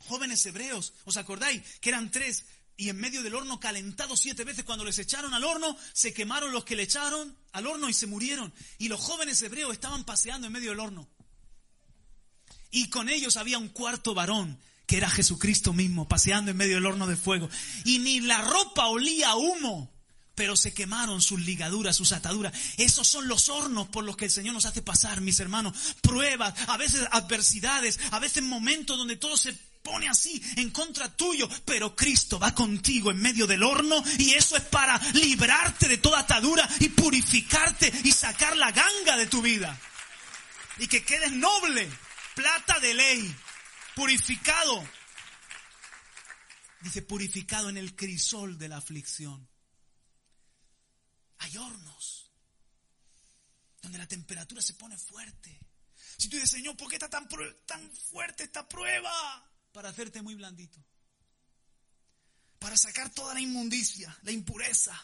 [0.00, 0.92] jóvenes hebreos.
[1.04, 2.44] ¿Os acordáis que eran tres
[2.80, 6.50] y en medio del horno calentado siete veces, cuando les echaron al horno, se quemaron
[6.50, 8.54] los que le echaron al horno y se murieron.
[8.78, 11.06] Y los jóvenes hebreos estaban paseando en medio del horno.
[12.70, 16.86] Y con ellos había un cuarto varón, que era Jesucristo mismo, paseando en medio del
[16.86, 17.50] horno de fuego.
[17.84, 19.92] Y ni la ropa olía a humo,
[20.34, 22.54] pero se quemaron sus ligaduras, sus ataduras.
[22.78, 25.76] Esos son los hornos por los que el Señor nos hace pasar, mis hermanos.
[26.00, 31.48] Pruebas, a veces adversidades, a veces momentos donde todo se pone así en contra tuyo,
[31.64, 36.20] pero Cristo va contigo en medio del horno y eso es para librarte de toda
[36.20, 39.78] atadura y purificarte y sacar la ganga de tu vida.
[40.78, 41.88] Y que quedes noble,
[42.34, 43.36] plata de ley,
[43.94, 44.86] purificado.
[46.80, 49.46] Dice, purificado en el crisol de la aflicción.
[51.38, 52.30] Hay hornos
[53.82, 55.58] donde la temperatura se pone fuerte.
[56.16, 57.28] Si tú dices, Señor, ¿por qué está tan,
[57.66, 59.49] tan fuerte esta prueba?
[59.72, 60.84] Para hacerte muy blandito.
[62.58, 64.94] Para sacar toda la inmundicia, la impureza.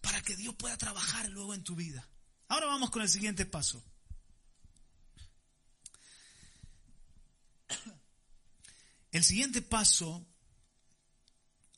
[0.00, 2.08] Para que Dios pueda trabajar luego en tu vida.
[2.48, 3.82] Ahora vamos con el siguiente paso.
[9.12, 10.26] El siguiente paso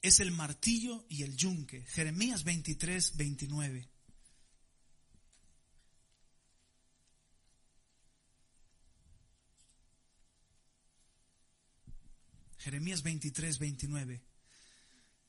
[0.00, 1.82] es el martillo y el yunque.
[1.82, 3.90] Jeremías 23, 29.
[12.66, 14.24] Jeremías 23, 29.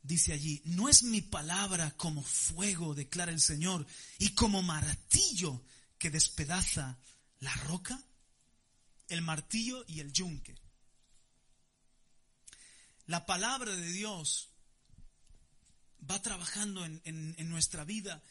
[0.02, 3.86] Dice allí, no es mi palabra como fuego, declara el Señor,
[4.18, 5.64] y como martillo
[6.00, 6.98] que despedaza
[7.42, 8.04] la roca,
[9.10, 10.56] el martillo y el yunque.
[13.06, 14.50] La palabra de Dios
[16.10, 18.24] va trabajando en, nuestra vida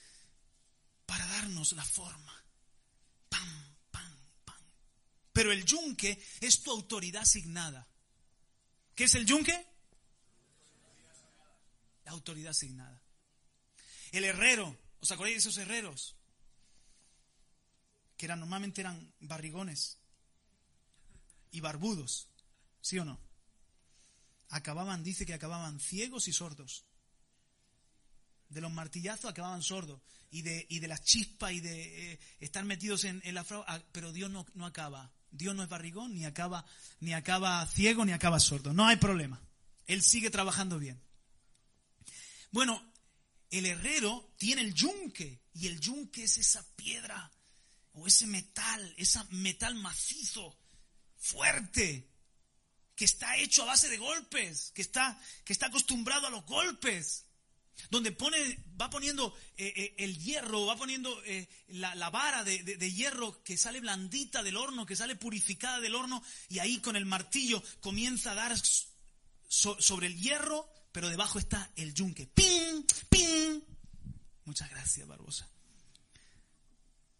[1.06, 2.44] para darnos la forma.
[3.28, 4.62] Pam, pam, pam.
[5.32, 7.86] Pero el yunque es tu autoridad asignada.
[8.96, 9.52] ¿Qué es el yunque?
[12.06, 13.02] La autoridad asignada.
[14.10, 16.16] El herrero, ¿os acordáis de esos herreros?
[18.16, 19.98] Que eran, normalmente eran barrigones
[21.50, 22.30] y barbudos,
[22.80, 23.20] ¿sí o no?
[24.48, 26.86] Acababan, dice que acababan ciegos y sordos.
[28.48, 30.00] De los martillazos acababan sordos.
[30.30, 33.66] Y de, y de las chispas y de eh, estar metidos en, la fraude.
[33.92, 35.12] Pero Dios no, no acaba.
[35.30, 36.64] Dios no es barrigón, ni acaba,
[37.00, 38.72] ni acaba ciego, ni acaba sordo.
[38.72, 39.40] No hay problema.
[39.86, 41.00] Él sigue trabajando bien.
[42.50, 42.82] Bueno,
[43.50, 47.30] el herrero tiene el yunque, y el yunque es esa piedra
[47.92, 50.58] o ese metal, ese metal macizo,
[51.16, 52.10] fuerte,
[52.94, 57.25] que está hecho a base de golpes, que está, que está acostumbrado a los golpes
[57.90, 58.38] donde pone,
[58.80, 63.80] va poniendo eh, eh, el hierro, va poniendo eh, la, vara de, hierro que sale
[63.80, 68.34] blandita del horno, que sale purificada del horno, y ahí con el martillo comienza a
[68.34, 68.56] dar
[69.48, 72.26] sobre el hierro, pero debajo está el yunque.
[72.26, 72.84] ¡Ping!
[73.08, 73.60] ¡Ping!
[74.44, 75.48] Muchas gracias, Barbosa.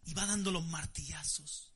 [0.05, 1.73] Y va dando los martillazos.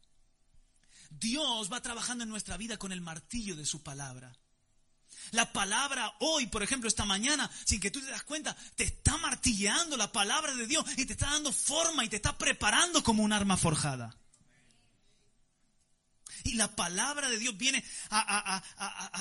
[1.09, 4.33] Dios va trabajando en nuestra vida con el martillo de su palabra.
[5.31, 9.17] La palabra hoy, por ejemplo, esta mañana, sin que tú te das cuenta, te está
[9.17, 13.23] martilleando la palabra de Dios y te está dando forma y te está preparando como
[13.23, 14.15] un arma forjada.
[16.43, 18.61] Y la palabra de Dios viene a,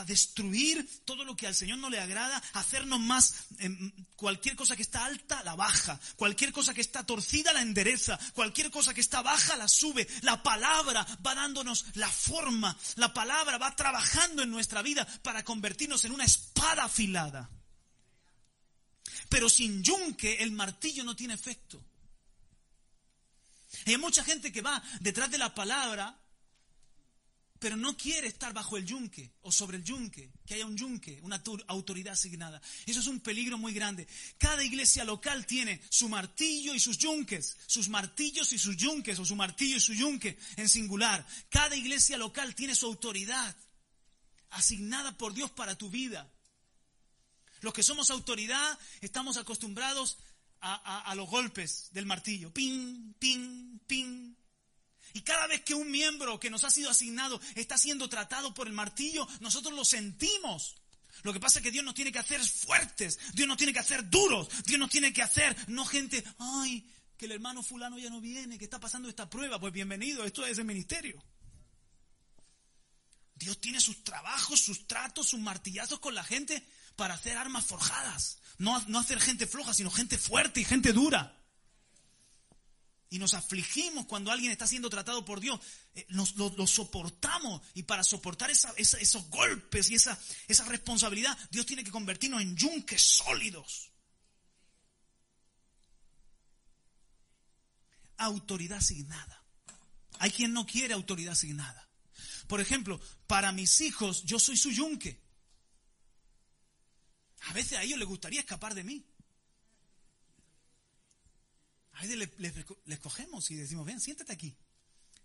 [0.06, 4.82] destruir todo lo que al Señor no le agrada, hacernos más, em, cualquier cosa que
[4.82, 9.22] está alta la baja, cualquier cosa que está torcida la endereza, cualquier cosa que está
[9.22, 10.06] baja la sube.
[10.22, 16.04] La palabra va dándonos la forma, la palabra va trabajando en nuestra vida para convertirnos
[16.04, 17.50] en una espada afilada.
[19.28, 21.82] Pero sin yunque el martillo no tiene efecto.
[23.86, 26.19] hay mucha gente que va detrás de la palabra
[27.60, 31.20] pero no quiere estar bajo el yunque o sobre el yunque, que haya un yunque,
[31.22, 32.60] una autoridad asignada.
[32.86, 34.08] Eso es un peligro muy grande.
[34.38, 39.26] Cada iglesia local tiene su martillo y sus yunques, sus martillos y sus yunques, o
[39.26, 41.24] su martillo y su yunque en singular.
[41.50, 43.54] Cada iglesia local tiene su autoridad
[44.48, 46.32] asignada por Dios para tu vida.
[47.60, 50.16] Los que somos autoridad estamos acostumbrados
[50.62, 52.50] a, a los golpes del martillo.
[52.54, 54.34] Ping, ping, ping,
[55.12, 58.66] y cada vez que un miembro que nos ha sido asignado está siendo tratado por
[58.66, 60.76] el martillo, nosotros lo sentimos.
[61.22, 63.80] Lo que pasa es que Dios nos tiene que hacer fuertes, Dios nos tiene que
[63.80, 68.08] hacer duros, Dios nos tiene que hacer, no gente, ay, que el hermano fulano ya
[68.08, 71.22] no viene, que está pasando esta prueba, pues bienvenido, esto es el ministerio.
[73.34, 76.62] Dios tiene sus trabajos, sus tratos, sus martillazos con la gente
[76.96, 78.38] para hacer armas forjadas.
[78.58, 81.39] No, no hacer gente floja, sino gente fuerte y gente dura
[83.10, 85.60] y nos afligimos cuando alguien está siendo tratado por Dios,
[85.94, 91.82] eh, nos, lo, soportamos y para soportar esos golpes y esa, esa responsabilidad, Dios tiene
[91.82, 93.90] que convertirnos en yunques sólidos.
[98.16, 99.44] Autoridad asignada.
[100.20, 101.88] Hay quien no quiere autoridad asignada.
[102.46, 105.20] Por ejemplo, para mis hijos yo soy su yunque.
[107.40, 109.09] A veces a ellos les gustaría escapar de mí.
[112.00, 112.30] A veces
[112.86, 114.56] les, cogemos y decimos, ven, siéntate aquí.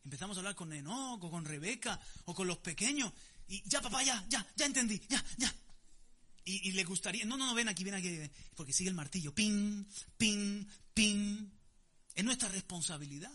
[0.03, 3.13] Empezamos a hablar con Enoch o con Rebeca o con los pequeños.
[3.47, 5.55] Y ya, papá, ya, ya, ya entendí, ya, ya.
[6.43, 8.19] Y, y les gustaría, no, no, no, ven aquí, ven aquí.
[8.55, 9.33] Porque sigue el martillo.
[9.33, 9.85] Ping,
[10.17, 11.49] ping, ping.
[12.13, 13.31] Es nuestra responsabilidad.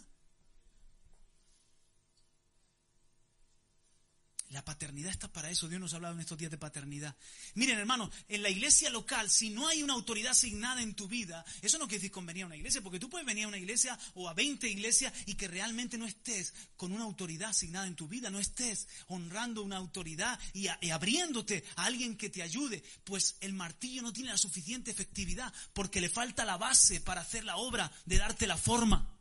[4.50, 5.68] La paternidad está para eso.
[5.68, 7.14] Dios nos ha hablado en estos días de paternidad.
[7.54, 11.44] Miren, hermanos, en la iglesia local, si no hay una autoridad asignada en tu vida,
[11.62, 13.96] eso no quiere decir convenir a una iglesia, porque tú puedes venir a una iglesia
[14.14, 18.08] o a 20 iglesias y que realmente no estés con una autoridad asignada en tu
[18.08, 23.36] vida, no estés honrando una autoridad y, y abriéndote a alguien que te ayude, pues
[23.40, 27.56] el martillo no tiene la suficiente efectividad porque le falta la base para hacer la
[27.56, 29.16] obra de darte la forma.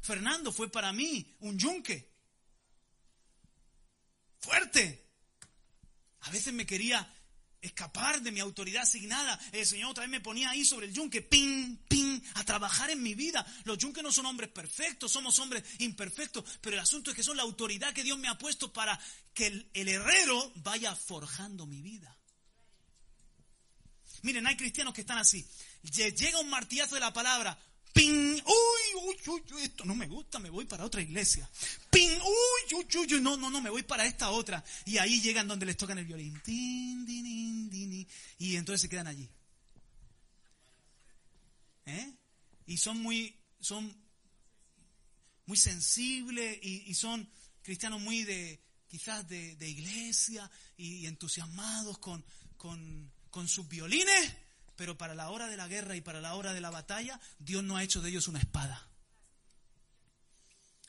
[0.00, 2.13] Fernando fue para mí un yunque
[4.44, 5.08] fuerte.
[6.20, 7.06] A veces me quería
[7.60, 9.40] escapar de mi autoridad asignada.
[9.52, 13.14] El Señor vez me ponía ahí sobre el yunque, ping, ping, a trabajar en mi
[13.14, 13.44] vida.
[13.64, 17.36] Los yunques no son hombres perfectos, somos hombres imperfectos, pero el asunto es que son
[17.36, 18.98] la autoridad que Dios me ha puesto para
[19.32, 22.16] que el, el herrero vaya forjando mi vida.
[24.22, 25.46] Miren, hay cristianos que están así.
[25.82, 27.58] Llega un martillazo de la palabra.
[27.94, 28.40] ¡Ping!
[28.44, 29.62] ¡Uy, uy, uy, uy!
[29.62, 31.48] Esto no me gusta, me voy para otra iglesia.
[31.90, 32.10] ¡Ping!
[32.10, 33.20] ¡Uy, uy, uy!
[33.20, 34.64] No, no, no, me voy para esta otra.
[34.84, 36.36] Y ahí llegan donde les tocan el violín.
[38.38, 39.30] y entonces se quedan allí.
[41.86, 42.12] ¿Eh?
[42.66, 43.94] Y son muy, son
[45.46, 47.28] muy sensibles y, son
[47.62, 52.24] cristianos muy de, quizás de, iglesia y, entusiasmados con,
[52.56, 54.34] con, con sus violines,
[54.76, 57.62] pero para la hora de la guerra y para la hora de la batalla, Dios
[57.62, 58.88] no ha hecho de ellos una espada.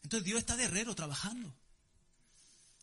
[0.04, 1.54] Entonces Dios está de herrero trabajando.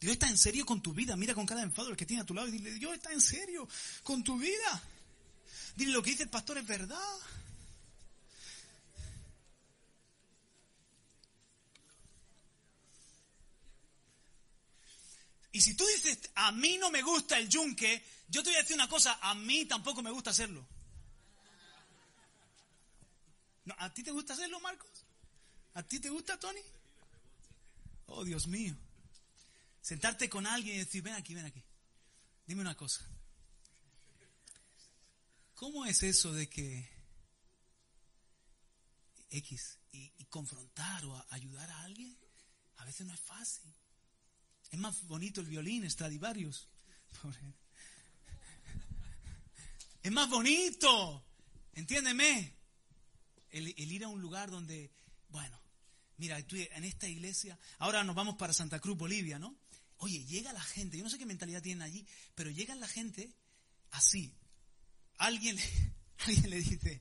[0.01, 1.17] Dios está en serio con tu vida.
[1.17, 3.21] Mira con cada enfado el que tiene a tu lado y dile, Dios está en
[3.21, 3.69] serio
[4.03, 4.83] con tu vida.
[5.77, 6.99] Dile, lo que dice el pastor es verdad.
[15.53, 18.63] Y si tú dices, a mí no me gusta el yunque, yo te voy a
[18.63, 20.67] decir una cosa, a mí tampoco me gusta hacerlo.
[23.79, 25.05] ¿A ti te gusta hacerlo, Marcos?
[25.75, 26.61] ¿A ti te gusta, Tony?
[28.07, 28.77] Oh, Dios mío.
[29.81, 31.63] Sentarte con alguien y decir, ven aquí, ven aquí.
[32.47, 33.07] Dime una cosa.
[35.55, 36.91] ¿Cómo es eso de que
[39.31, 42.17] X y, confrontar o ayudar a alguien?
[42.79, 43.73] A veces no es fácil.
[44.71, 46.69] Es más bonito el violín Stradivarius.
[50.03, 51.25] Es más bonito.
[51.75, 52.62] Entiéndeme.
[53.53, 54.91] El, ir a un lugar donde,
[55.29, 55.61] bueno,
[56.17, 59.57] mira, en esta iglesia, ahora nos vamos para Santa Cruz, Bolivia, ¿no?
[59.99, 63.33] Oye, llega la gente, yo no sé qué mentalidad tienen allí, pero llega la gente
[63.93, 64.35] así.
[65.19, 65.57] Alguien,
[66.19, 67.01] alguien le dice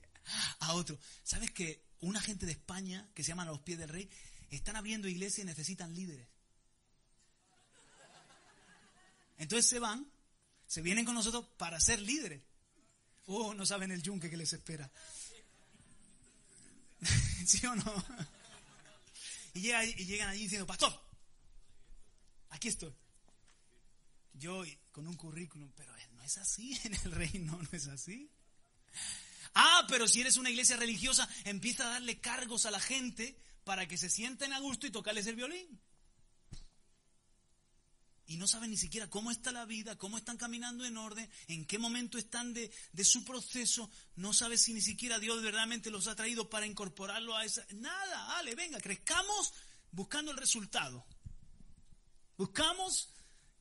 [0.60, 3.88] a otro, ¿sabes que una gente de España que se llaman a los pies del
[3.88, 4.08] rey
[4.50, 6.28] están abriendo iglesias y necesitan líderes?
[9.38, 10.06] Entonces se van,
[10.66, 12.42] se vienen con nosotros para ser líderes.
[13.26, 14.90] Oh, no saben el yunque que les espera.
[17.46, 18.04] ¿Sí o no?
[19.54, 20.92] Y, llegan allí diciendo, pastor,
[22.50, 22.94] aquí estoy.
[24.34, 28.30] Yo con un currículum, pero no es así en el reino, no es así.
[29.54, 33.86] Ah, pero si eres una iglesia religiosa, empieza a darle cargos a la gente para
[33.86, 35.80] que se sienten a gusto y tocarles el violín
[38.26, 41.66] y no saben ni siquiera cómo está la vida, cómo están caminando en orden, en
[41.66, 42.70] qué momento están de,
[43.04, 47.44] su proceso, no sabe si ni siquiera Dios verdaderamente los ha traído para incorporarlo a
[47.44, 47.66] esa...
[47.74, 49.52] Nada, dale, venga, crezcamos
[49.90, 51.04] buscando el resultado.
[52.36, 53.10] Buscamos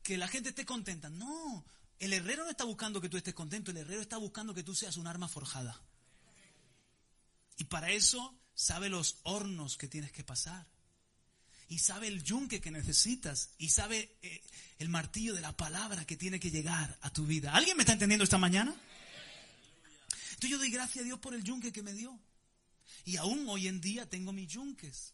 [0.03, 1.09] que la gente esté contenta.
[1.09, 1.65] No,
[1.99, 4.75] el herrero no está buscando que tú estés contento, el herrero está buscando que tú
[4.75, 5.81] seas un arma forjada.
[7.57, 10.67] Y para eso sabe los hornos que tienes que pasar
[11.71, 14.43] y sabe el yunque que necesitas y sabe eh,
[14.77, 17.53] el martillo de la palabra que tiene que llegar a tu vida.
[17.53, 18.75] ¿Alguien me está entendiendo esta mañana?
[20.31, 22.19] Entonces yo doy gracias a Dios por el yunque que me dio.
[23.05, 25.13] Y aún hoy en día tengo mis yunques.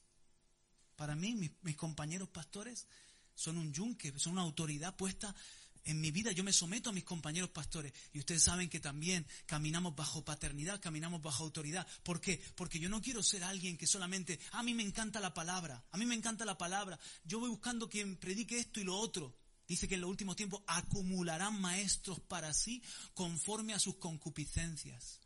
[0.95, 2.87] Para mí, mis, mis compañeros pastores
[3.35, 5.35] son un yunque, son una autoridad puesta
[5.83, 9.25] en mi vida yo me someto a mis compañeros pastores y ustedes saben que también
[9.45, 11.87] caminamos bajo paternidad, caminamos bajo autoridad.
[12.03, 12.41] ¿Por qué?
[12.55, 15.97] Porque yo no quiero ser alguien que solamente, a mí me encanta la palabra, a
[15.97, 19.35] mí me encanta la palabra, yo voy buscando quien predique esto y lo otro.
[19.67, 22.81] Dice que en los últimos tiempos acumularán maestros para sí
[23.13, 25.19] conforme a sus concupiscencias.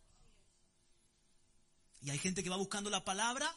[2.01, 3.55] Y hay gente que va buscando la palabra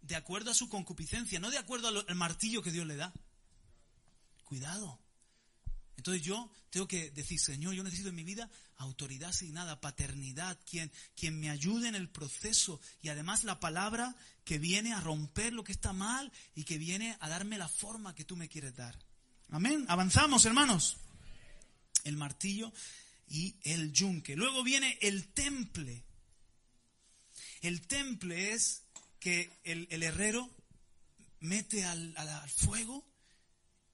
[0.00, 3.12] de acuerdo a su concupiscencia, no de acuerdo al martillo que Dios le da.
[4.44, 5.00] Cuidado.
[6.00, 8.48] Entonces yo tengo que decir, Señor, yo necesito en mi vida
[8.78, 14.58] autoridad asignada, paternidad, quien, quien me ayude en el proceso y además la palabra que
[14.58, 18.24] viene a romper lo que está mal y que viene a darme la forma que
[18.24, 18.98] tú me quieres dar.
[19.50, 19.84] Amén.
[19.88, 20.96] Avanzamos, hermanos.
[22.04, 22.72] El martillo
[23.28, 24.36] y el yunque.
[24.36, 26.02] Luego viene el temple.
[27.60, 28.84] El temple es
[29.18, 30.48] que el, herrero
[31.40, 33.04] mete al, al fuego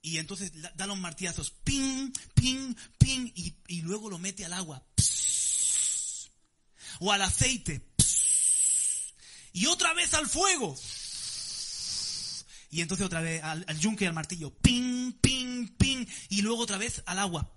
[0.07, 4.87] y entonces da los martillazos, ping, ping, ping, y, luego lo mete al agua,
[7.01, 7.85] o al aceite,
[9.53, 10.79] y otra vez al fuego,
[12.71, 16.79] y entonces otra vez al, yunque y al martillo, ping, ping, ping, y luego otra
[16.79, 17.53] vez al agua,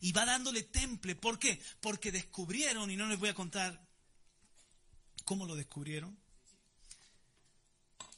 [0.00, 1.14] y va dándole temple.
[1.14, 1.62] ¿Por qué?
[1.78, 3.80] Porque descubrieron, y no les voy a contar
[5.24, 6.18] cómo lo descubrieron,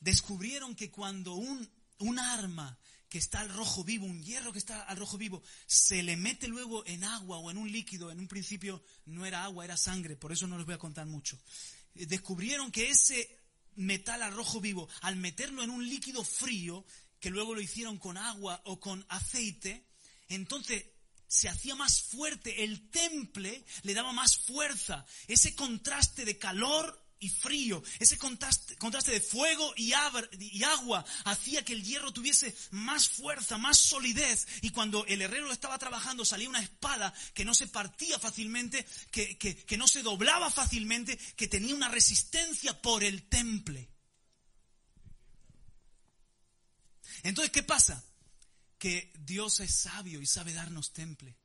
[0.01, 2.79] descubrieron que cuando un un arma
[3.09, 6.49] que está al rojo vivo, un hierro que está al rojo vivo, se le mete
[6.49, 10.17] luego en agua o en un líquido, en un principio no era agua, era sangre,
[10.17, 11.39] por eso no les voy a contar mucho.
[11.95, 13.39] Eh, descubrieron que ese
[13.75, 16.87] metal al rojo vivo, al meterlo en un líquido frío,
[17.21, 19.87] que luego lo hicieron con agua o con aceite,
[20.29, 20.87] entonces
[21.29, 25.05] se hacía más fuerte, el temple le daba más fuerza.
[25.29, 29.93] Ese contraste de calor y frío, ese contraste, de fuego y,
[30.41, 34.49] y, agua hacía que el hierro tuviese más fuerza, más solidez.
[34.61, 39.39] Y cuando el herrero estaba trabajando salía una espada que no se partía fácilmente, que,
[39.39, 43.89] que no se doblaba fácilmente, que tenía una resistencia por el temple.
[47.23, 48.03] Entonces, ¿qué pasa?
[48.79, 51.37] Que Dios es sabio y sabe darnos temple.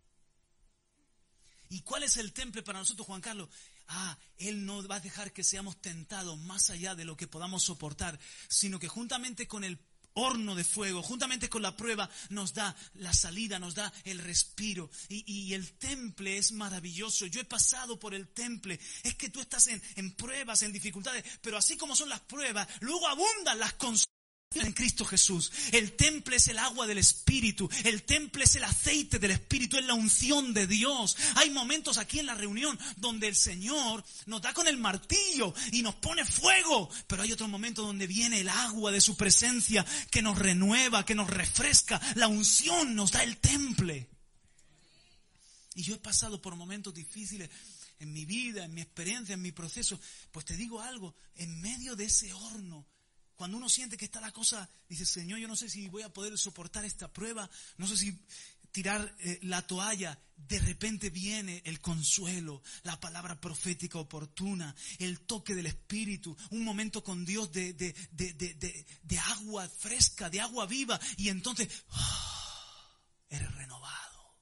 [1.69, 3.49] ¿Y cuál es el temple para nosotros, Juan Carlos?
[3.87, 7.63] Ah, Él no va a dejar que seamos tentados más allá de lo que podamos
[7.63, 9.79] soportar, sino que juntamente con el
[10.17, 14.89] horno de fuego, juntamente con la prueba, nos da la salida, nos da el respiro.
[15.09, 17.27] Y, el temple es maravilloso.
[17.27, 18.79] Yo he pasado por el temple.
[19.03, 22.67] Es que tú estás en, en pruebas, en dificultades, pero así como son las pruebas,
[22.81, 24.16] luego abundan las consuelas
[24.55, 25.51] en Cristo Jesús.
[25.71, 27.69] El temple es el agua del Espíritu.
[27.83, 31.17] El temple es el aceite del Espíritu, es la unción de Dios.
[31.35, 35.81] Hay momentos aquí en la reunión donde el Señor nos da con el martillo y
[35.81, 36.89] nos pone fuego.
[37.07, 41.15] Pero hay otros momentos donde viene el agua de su presencia que nos renueva, que
[41.15, 42.01] nos refresca.
[42.15, 44.09] La unción nos da el temple.
[45.75, 47.49] Y yo he pasado por momentos difíciles
[47.99, 49.99] en mi vida, en mi experiencia, en mi proceso.
[50.31, 52.87] Pues te digo algo, en medio de ese horno
[53.37, 56.11] cuando uno siente que está la cosa, dice, Señor, yo no sé si voy a
[56.11, 58.19] poder soportar esta prueba, no sé si
[58.71, 65.53] tirar eh, la toalla, de repente viene el consuelo, la palabra profética oportuna, el toque
[65.53, 70.99] del Espíritu, un momento con Dios de, de, de, de agua fresca, de agua viva,
[71.17, 72.99] y entonces ¡ah!
[73.29, 74.35] eres renovado.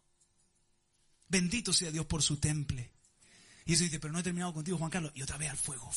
[1.27, 2.93] Bendito sea Dios por su temple.
[3.65, 5.91] Y eso dice, pero no he terminado contigo, Juan Carlos, y otra vez al fuego.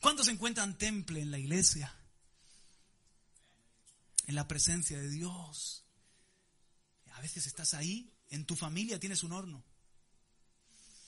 [0.00, 1.94] ¿Cuántos encuentran temple en la iglesia?
[4.26, 5.84] En la presencia de Dios.
[7.12, 9.62] A veces estás ahí, en tu familia tienes un horno.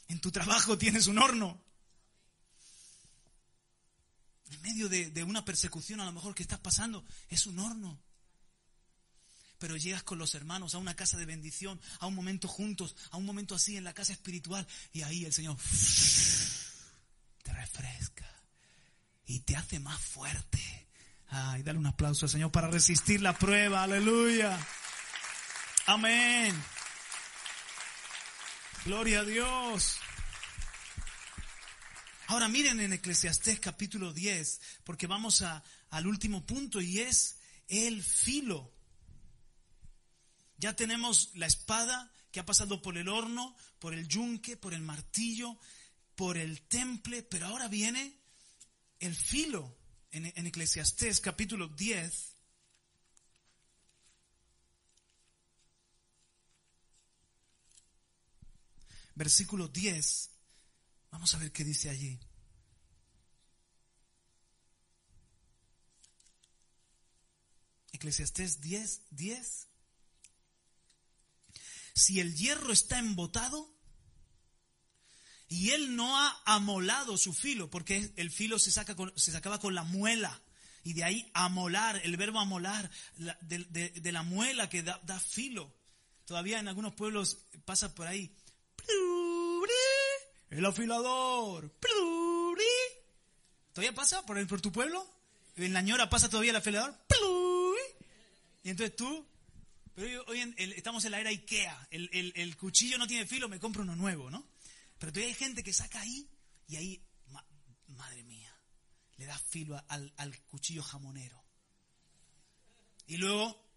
[0.08, 1.58] En tu trabajo tienes un horno.
[4.50, 7.98] En medio de, de, una persecución a lo mejor que estás pasando, es un horno.
[9.58, 13.16] Pero llegas con los hermanos a una casa de bendición, a un momento juntos, a
[13.16, 15.56] un momento así en la casa espiritual, y ahí el Señor
[17.42, 18.41] te refresca
[19.32, 20.60] y te hace más fuerte.
[21.28, 23.82] Ay, dale un aplauso al Señor para resistir la prueba.
[23.82, 24.58] Aleluya.
[25.86, 26.54] Amén.
[28.84, 29.96] Gloria a Dios.
[32.26, 38.02] Ahora miren en Eclesiastés capítulo 10, porque vamos a, al último punto y es el
[38.02, 38.70] filo.
[40.58, 44.82] Ya tenemos la espada que ha pasado por el horno, por el yunque, por el
[44.82, 45.56] martillo,
[46.16, 48.21] por el temple, pero ahora viene
[49.02, 49.76] el filo
[50.12, 52.36] en, en Eclesiastés capítulo 10.
[59.16, 60.30] Versículo 10.
[61.10, 62.20] Vamos a ver qué dice allí.
[67.90, 69.68] Eclesiastés 10, 10.
[71.94, 73.71] Si el hierro está embotado,
[75.52, 79.74] y él no ha amolado su filo, porque el filo se, saca se sacaba con
[79.74, 80.40] la muela.
[80.82, 82.90] Y de ahí amolar, el verbo amolar,
[83.42, 85.70] de, la muela que da, filo.
[86.24, 87.36] Todavía en algunos pueblos
[87.66, 88.34] pasa por ahí.
[90.48, 91.70] El afilador.
[93.74, 95.06] ¿Todavía pasa por, el, por tu pueblo?
[95.56, 96.96] En la ñora pasa todavía el afilador.
[98.64, 99.26] Y entonces tú,
[99.94, 101.88] pero hoy estamos en la era Ikea.
[101.90, 104.50] El, el cuchillo no tiene filo, me compro uno nuevo, ¿no?
[105.02, 106.30] Pero todavía hay gente que saca ahí
[106.68, 107.04] y ahí,
[107.88, 108.56] madre mía,
[109.16, 111.42] le da filo al, cuchillo jamonero.
[113.08, 113.68] Y luego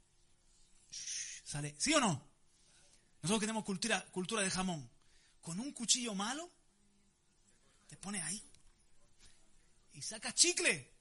[1.44, 2.30] sale, ¿sí o no?
[3.24, 4.88] Nosotros que tenemos cultura, cultura de jamón.
[5.42, 6.48] Con un cuchillo malo,
[7.88, 8.48] te pone ahí.
[9.94, 10.94] Y saca chicle.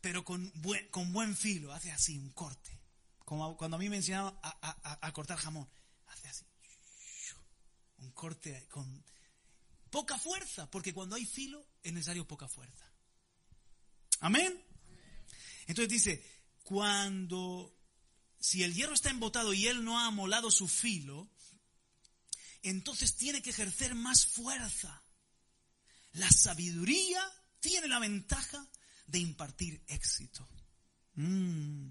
[0.00, 2.80] Pero con buen, con buen filo, hace así, un corte.
[3.24, 5.68] Como cuando a mí me enseñaban a cortar jamón.
[8.00, 9.04] Un corte con
[9.90, 12.90] poca fuerza, porque cuando hay filo es necesario poca fuerza.
[14.20, 14.62] Amén.
[15.66, 16.24] Entonces dice,
[16.62, 17.76] cuando,
[18.38, 21.28] si el hierro está embotado y él no ha amolado su filo,
[22.62, 25.02] entonces tiene que ejercer más fuerza.
[26.12, 27.22] La sabiduría
[27.60, 28.66] tiene la ventaja
[29.06, 30.48] de impartir éxito.
[31.14, 31.88] Mm.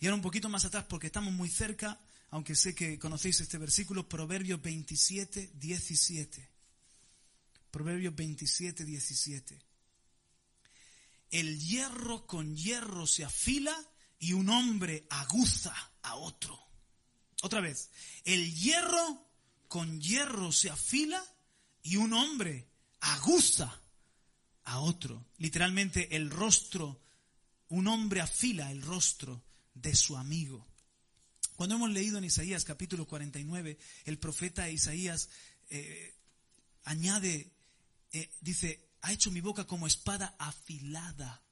[0.00, 2.00] Y ahora un poquito más atrás, porque estamos muy cerca,
[2.30, 6.48] aunque sé que conocéis este versículo, Proverbios 27, 17.
[7.70, 9.58] Proverbios 27, 17.
[11.30, 13.74] El hierro con hierro se afila
[14.18, 16.58] y un hombre aguza a otro.
[17.42, 17.90] Otra vez,
[18.24, 19.26] el hierro
[19.68, 21.22] con hierro se afila
[21.82, 22.68] y un hombre
[23.00, 23.80] aguza
[24.64, 25.26] a otro.
[25.38, 27.00] Literalmente el rostro,
[27.68, 29.42] un hombre afila el rostro
[29.74, 30.66] de su amigo.
[31.58, 35.28] Cuando hemos leído en Isaías capítulo 49, el profeta Isaías
[35.70, 36.14] eh,
[36.84, 37.50] añade,
[38.12, 41.42] eh, dice, ha hecho mi boca como espada afilada.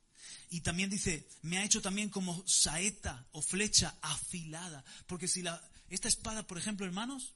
[0.49, 4.85] Y también dice, me ha hecho también como saeta o flecha afilada.
[5.09, 7.35] Porque si la, esta espada, por ejemplo, hermanos,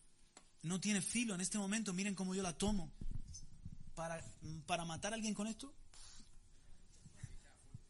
[0.63, 2.93] no tiene filo en este momento, miren cómo yo la tomo.
[3.97, 4.25] Para,
[4.67, 5.75] para matar a alguien con esto,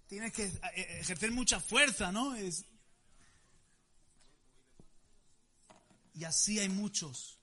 [0.07, 2.35] tienes que eh, ejercer mucha fuerza, ¿no?
[2.35, 2.65] Es...
[6.15, 7.39] Y así hay muchos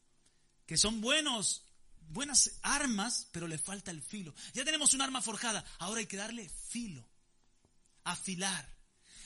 [0.65, 1.63] que son buenos,
[2.09, 4.33] buenas armas, pero le falta el filo.
[4.53, 7.07] Ya tenemos un arma forjada, ahora hay que darle filo,
[8.03, 8.67] afilar.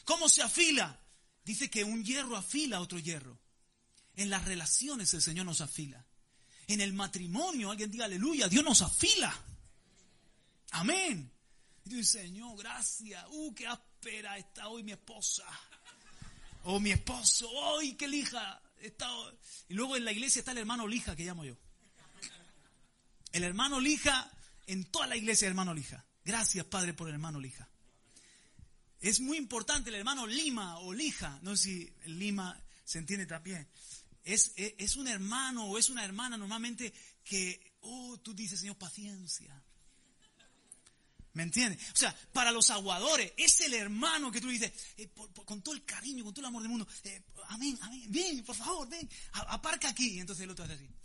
[0.06, 1.00] ¿Cómo se afila?
[1.44, 3.39] Dice que un hierro afila a otro hierro.
[4.16, 6.06] En las relaciones el Señor nos afila.
[6.68, 9.34] En el matrimonio, alguien diga aleluya, Dios nos afila.
[10.72, 11.32] Amén.
[12.04, 13.26] Señor, gracias.
[13.30, 15.46] Uh, qué áspera está hoy mi esposa.
[16.64, 18.62] O mi esposo, ¡ay, qué lija!
[19.67, 21.57] Y luego en la iglesia está el hermano lija, que llamo yo.
[23.32, 24.32] El hermano lija,
[24.67, 26.05] en toda la iglesia el hermano lija.
[26.23, 27.69] Gracias, Padre, por el hermano lija.
[28.99, 31.39] Es muy importante el hermano lima o lija.
[31.41, 33.67] No sé si lima se entiende también
[34.23, 39.61] es, es, un hermano o es una hermana normalmente que, oh, tú dices, Señor, paciencia.
[41.34, 41.82] ¿Me entiendes?
[41.93, 45.09] O sea, para los aguadores, es el hermano que tú dices, eh,
[45.45, 48.55] con todo el cariño, con todo el amor del mundo, eh, amén, amén, ven, por
[48.55, 50.15] favor, ven, aparca aquí.
[50.15, 50.89] Y entonces el otro hace así.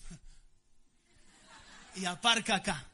[1.97, 2.91] Y aparca acá.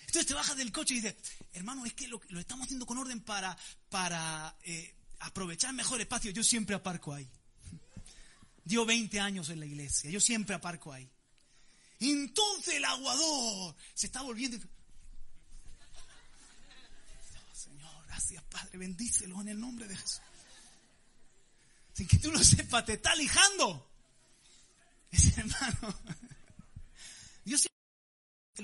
[0.00, 1.16] Entonces te bajas del coche y dices,
[1.52, 3.56] hermano, es que lo, estamos haciendo con orden para,
[3.90, 6.30] para eh, aprovechar mejor espacio.
[6.30, 7.28] Yo siempre aparco ahí
[8.64, 10.10] dio 20 años en la iglesia.
[10.10, 11.10] Yo siempre aparco ahí.
[12.00, 14.58] Entonces el aguador se está volviendo.
[17.52, 20.20] Señor, gracias Padre, bendícelo en el nombre de Jesús.
[21.92, 23.88] Sin que tú lo sepas, te está lijando.
[25.12, 25.94] Ese hermano.
[27.44, 27.68] Dios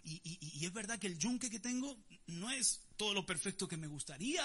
[0.02, 1.96] y, y, es verdad que el yunque que tengo
[2.26, 4.42] no es todo lo perfecto que me gustaría,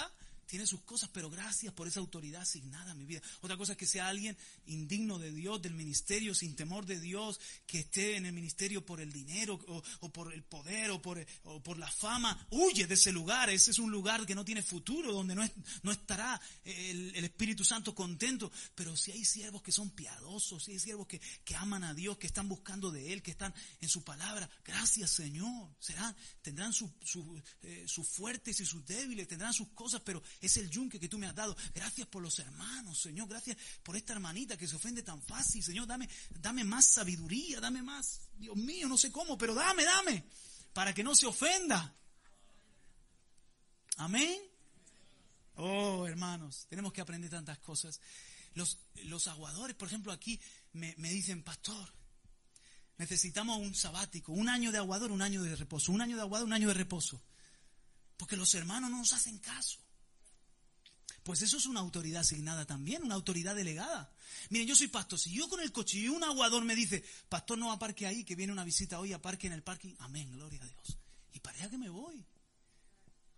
[0.50, 3.22] tiene sus cosas, pero gracias por esa autoridad asignada a mi vida.
[3.40, 4.36] Otra cosa es que sea alguien
[4.66, 9.00] indigno de Dios, del ministerio, sin temor de Dios, que esté en el ministerio por
[9.00, 9.60] el dinero
[10.00, 12.48] o, por el poder o por, la fama.
[12.50, 13.48] Huye de ese lugar.
[13.48, 18.50] Ese es un lugar que no tiene futuro, donde no, estará el, Espíritu Santo contento.
[18.74, 21.20] Pero si hay siervos que son piadosos, si hay siervos que,
[21.54, 25.76] aman a Dios, que están buscando de Él, que están en su palabra, gracias Señor.
[25.78, 26.90] Serán, tendrán sus
[27.62, 31.26] eh, fuertes y sus débiles, tendrán sus cosas, pero es el yunque que tú me
[31.26, 31.56] has dado.
[31.74, 33.28] Gracias por los hermanos, Señor.
[33.28, 35.62] Gracias por esta hermanita que se ofende tan fácil.
[35.62, 36.08] Señor, dame,
[36.40, 38.20] dame más sabiduría, dame más.
[38.38, 40.24] Dios mío, no sé cómo, pero dame, dame.
[40.72, 41.94] Para que no se ofenda.
[43.96, 44.40] Amén.
[45.56, 48.00] Oh, hermanos, tenemos que aprender tantas cosas.
[48.54, 48.78] Los,
[49.28, 50.40] aguadores, por ejemplo, aquí
[50.72, 51.92] me, me dicen, pastor,
[52.96, 56.46] necesitamos un sabático, un año de aguador, un año de reposo, un año de aguador,
[56.46, 57.22] un año de reposo.
[58.16, 59.80] Porque los hermanos no nos hacen caso.
[61.30, 64.12] Pues eso es una autoridad asignada también, una autoridad delegada.
[64.48, 65.16] Miren, yo soy pastor.
[65.16, 68.34] Si yo con el coche y un aguador me dice, pastor, no aparque ahí, que
[68.34, 69.94] viene una visita hoy, aparque en el parking.
[70.00, 70.98] Amén, gloria a Dios.
[71.32, 72.26] Y para que me voy.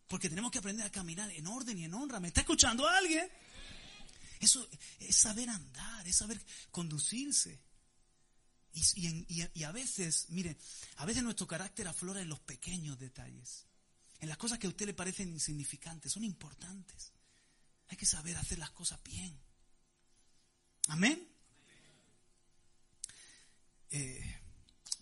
[0.09, 2.19] Porque tenemos que aprender a caminar en orden y en honra.
[2.19, 3.29] ¿Me está escuchando alguien?
[4.41, 4.67] Eso
[4.99, 6.41] es saber andar, es saber
[6.71, 7.61] conducirse.
[8.73, 10.57] Y, y, a veces, mire,
[10.97, 13.67] a veces nuestro carácter aflora en los pequeños detalles,
[14.19, 17.12] en las cosas que a usted le parecen insignificantes, son importantes.
[17.93, 19.39] Hay que saber hacer las cosas bien.
[20.89, 21.29] Amén.
[23.91, 24.41] Eh,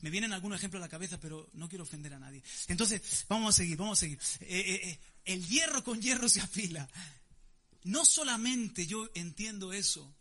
[0.00, 2.42] me vienen algunos ejemplos a la cabeza, pero no quiero ofender a nadie.
[2.66, 4.18] Entonces, vamos a seguir, vamos a seguir.
[4.40, 6.90] Eh, eh, el hierro con hierro se afila.
[7.84, 10.12] No solamente yo entiendo eso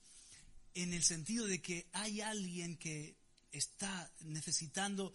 [0.75, 3.17] en el sentido de que hay alguien que
[3.51, 5.11] está necesitando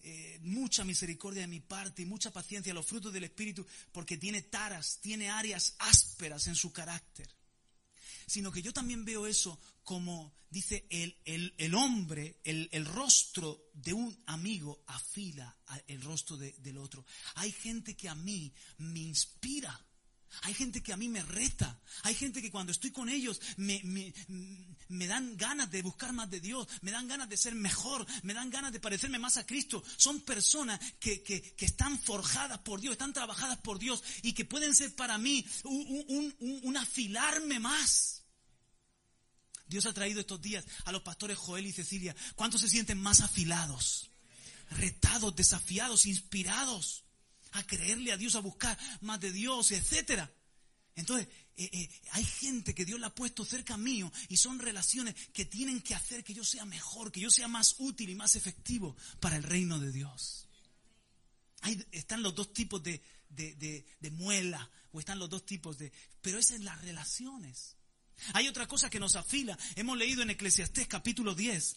[0.00, 4.42] eh, mucha misericordia de mi parte y mucha paciencia, los frutos del Espíritu, porque tiene
[4.42, 7.28] taras, tiene áreas ásperas en su carácter.
[8.26, 13.94] Sino que yo también veo eso como, dice, el, el, hombre, el, el, rostro de
[13.94, 17.04] un amigo afila el rostro del otro.
[17.36, 19.87] Hay gente que a mí me inspira
[20.42, 21.80] hay gente que a mí me reta.
[22.02, 23.82] Hay gente que cuando estoy con ellos me,
[24.88, 26.68] me, dan ganas de buscar más de Dios.
[26.82, 28.06] Me dan ganas de ser mejor.
[28.22, 29.82] Me dan ganas de parecerme más a Cristo.
[29.96, 34.74] Son personas que, que, están forjadas por Dios, están trabajadas por Dios y que pueden
[34.74, 38.22] ser para mí un, un, un, afilarme más.
[39.66, 42.14] Dios ha traído estos días a los pastores Joel y Cecilia.
[42.36, 44.10] ¿Cuántos se sienten más afilados?
[44.70, 47.04] Retados, desafiados, inspirados
[47.52, 50.30] a creerle a Dios, a buscar más de Dios, etcétera.
[50.96, 55.14] Entonces, eh, eh, hay gente que Dios le ha puesto cerca mío y son relaciones
[55.32, 58.36] que tienen que hacer que yo sea mejor, que yo sea más útil y más
[58.36, 60.48] efectivo para el reino de Dios.
[61.60, 65.92] Ahí están los dos tipos de, de, muela o están los dos tipos de...
[66.20, 67.76] Pero es en las relaciones.
[68.34, 69.58] Hay otra cosa que nos afila.
[69.76, 71.76] Hemos leído en Eclesiastés capítulo 10.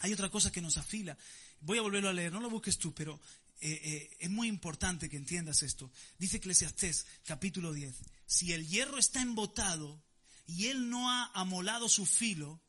[0.00, 1.16] Hay otra cosa que nos afila.
[1.60, 3.20] Voy a volverlo a leer, no lo busques tú, pero
[3.60, 5.92] eh, eh, es muy importante que entiendas esto.
[6.18, 7.94] Dice Eclesiastés capítulo 10,
[8.26, 10.02] si el hierro está embotado
[10.46, 12.62] y él no ha amolado su filo,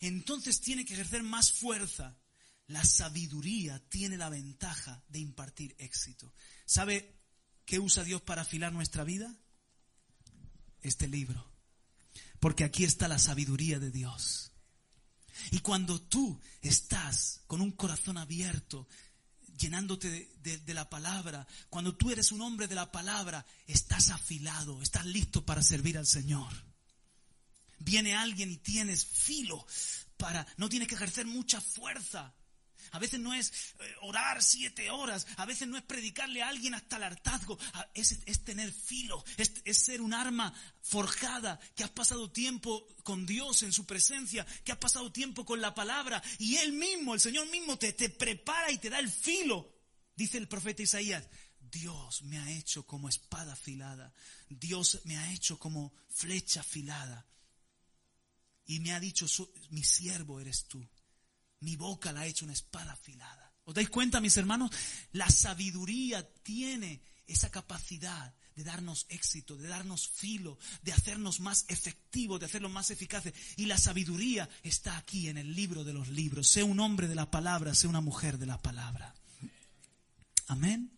[0.00, 2.18] entonces tiene que ejercer más fuerza.
[2.66, 6.32] La sabiduría tiene la ventaja de impartir éxito.
[6.66, 7.14] ¿Sabe
[7.64, 9.34] qué usa Dios para afilar nuestra vida?
[10.80, 11.50] Este libro.
[12.40, 14.52] Porque aquí está la sabiduría de Dios.
[15.50, 18.88] Y cuando tú estás con un corazón abierto,
[19.58, 21.46] llenándote de, la palabra.
[21.68, 26.06] Cuando tú eres un hombre de la palabra, estás afilado, estás listo para servir al
[26.06, 26.52] Señor.
[27.78, 29.66] Viene alguien y tienes filo
[30.16, 32.34] para, no tienes que ejercer mucha fuerza.
[32.92, 36.74] A veces no es eh, orar siete horas, a veces no es predicarle a alguien
[36.74, 37.58] hasta el hartazgo,
[37.94, 43.62] es, tener filo, es, es, ser un arma forjada, que has pasado tiempo con Dios
[43.62, 47.48] en su presencia, que has pasado tiempo con la palabra y Él mismo, el Señor
[47.50, 49.74] mismo te, te prepara y te da el filo.
[50.14, 51.28] Dice el profeta Isaías,
[51.60, 54.12] Dios me ha hecho como espada afilada,
[54.48, 57.26] Dios me ha hecho como flecha afilada
[58.68, 59.26] y me ha dicho,
[59.70, 60.86] mi siervo eres tú.
[61.60, 63.52] Mi boca la ha hecho una espada afilada.
[63.64, 64.70] ¿Os dais cuenta, mis hermanos?
[65.12, 72.40] La sabiduría tiene esa capacidad de darnos éxito, de darnos filo, de hacernos más efectivos,
[72.40, 73.34] de hacernos más eficaces.
[73.56, 76.48] Y la sabiduría está aquí en el libro de los libros.
[76.48, 79.14] Sé un hombre de la palabra, sé una mujer de la palabra.
[80.46, 80.90] Amén.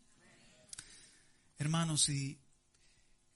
[1.59, 2.39] Hermanos, y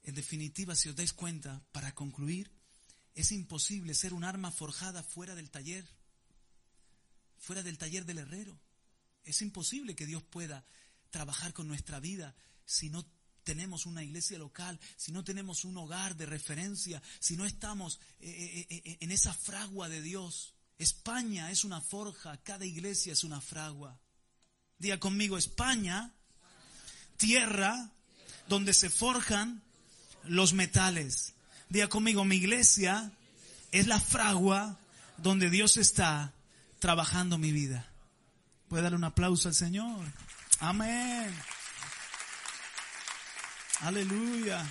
[0.05, 2.51] en definitiva, si os dais cuenta, para concluir,
[3.15, 5.85] es imposible ser un arma forjada fuera del taller
[7.45, 8.59] fuera del taller del herrero.
[9.23, 10.65] Es imposible que Dios pueda
[11.11, 12.35] trabajar con nuestra vida
[12.65, 13.07] si no
[13.45, 18.67] tenemos una iglesia local, si no tenemos un hogar de referencia, si no estamos eh,
[18.71, 20.55] eh, eh, en esa fragua de Dios.
[20.79, 24.01] España es una forja, cada iglesia es una fragua.
[24.79, 26.13] Diga conmigo, España,
[27.17, 27.93] tierra
[28.49, 29.63] donde se forjan
[30.25, 31.35] los metales.
[31.69, 33.13] Diga conmigo, mi iglesia
[33.71, 34.81] es la fragua
[35.19, 36.35] donde Dios está
[36.85, 37.91] trabajando mi vida.
[38.69, 40.05] ¿Puede darle un aplauso al Señor?
[40.61, 41.35] Amén.
[43.81, 44.63] Aleluya.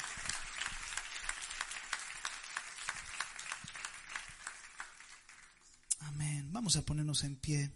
[6.01, 6.53] Amén.
[6.53, 7.71] Vamos a ponernos en pie.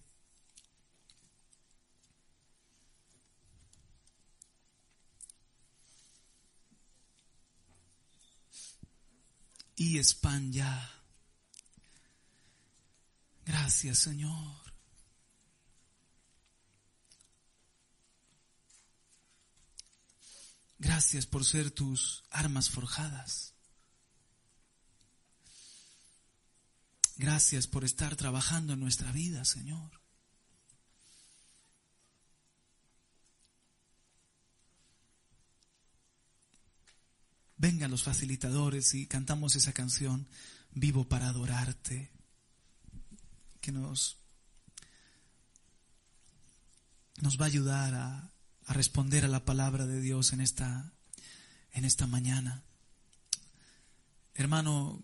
[9.77, 10.96] Y España.
[13.67, 14.73] Gracias, Señor.
[20.79, 23.55] Gracias por ser tus armas forjadas.
[27.17, 29.91] Gracias por estar trabajando en nuestra vida, Señor.
[37.57, 40.25] Vengan los facilitadores y cantamos esa canción,
[40.71, 42.16] Vivo para adorarte
[43.67, 44.15] que nos,
[47.19, 48.31] nos va a ayudar a,
[48.65, 50.93] a responder a la palabra de Dios en esta,
[51.73, 52.63] en esta mañana.
[54.35, 55.01] Hermano,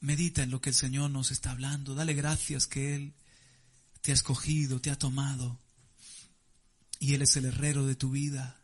[0.00, 1.94] medita en lo que el Señor nos está hablando.
[1.94, 3.14] Dale gracias que Él
[4.02, 5.58] te ha escogido, te ha tomado.
[6.98, 8.60] Y Él es el herrero de tu vida.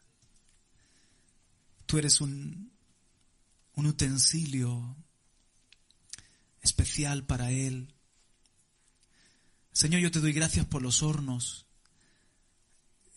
[1.87, 2.71] Tú eres un,
[3.77, 4.95] un utensilio
[6.61, 7.95] especial para Él.
[9.73, 11.65] Señor, yo te doy gracias por los hornos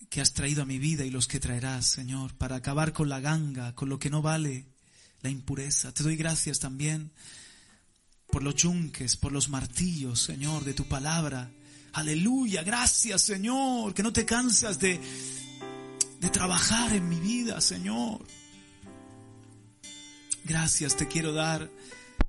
[0.10, 3.20] que has traído a mi vida y los que traerás, Señor, para acabar con la
[3.20, 4.66] ganga, con lo que no vale,
[5.22, 5.94] la impureza.
[5.94, 7.12] Te doy gracias también
[8.32, 11.52] por los yunques, por los martillos, Señor, de tu palabra.
[11.92, 15.02] Aleluya, gracias, Señor, que no te cansas de,
[16.22, 18.26] de trabajar en mi vida, Señor.
[20.46, 21.70] Gracias te quiero dar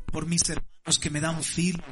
[0.07, 1.85] por mis hermanos que me dan filo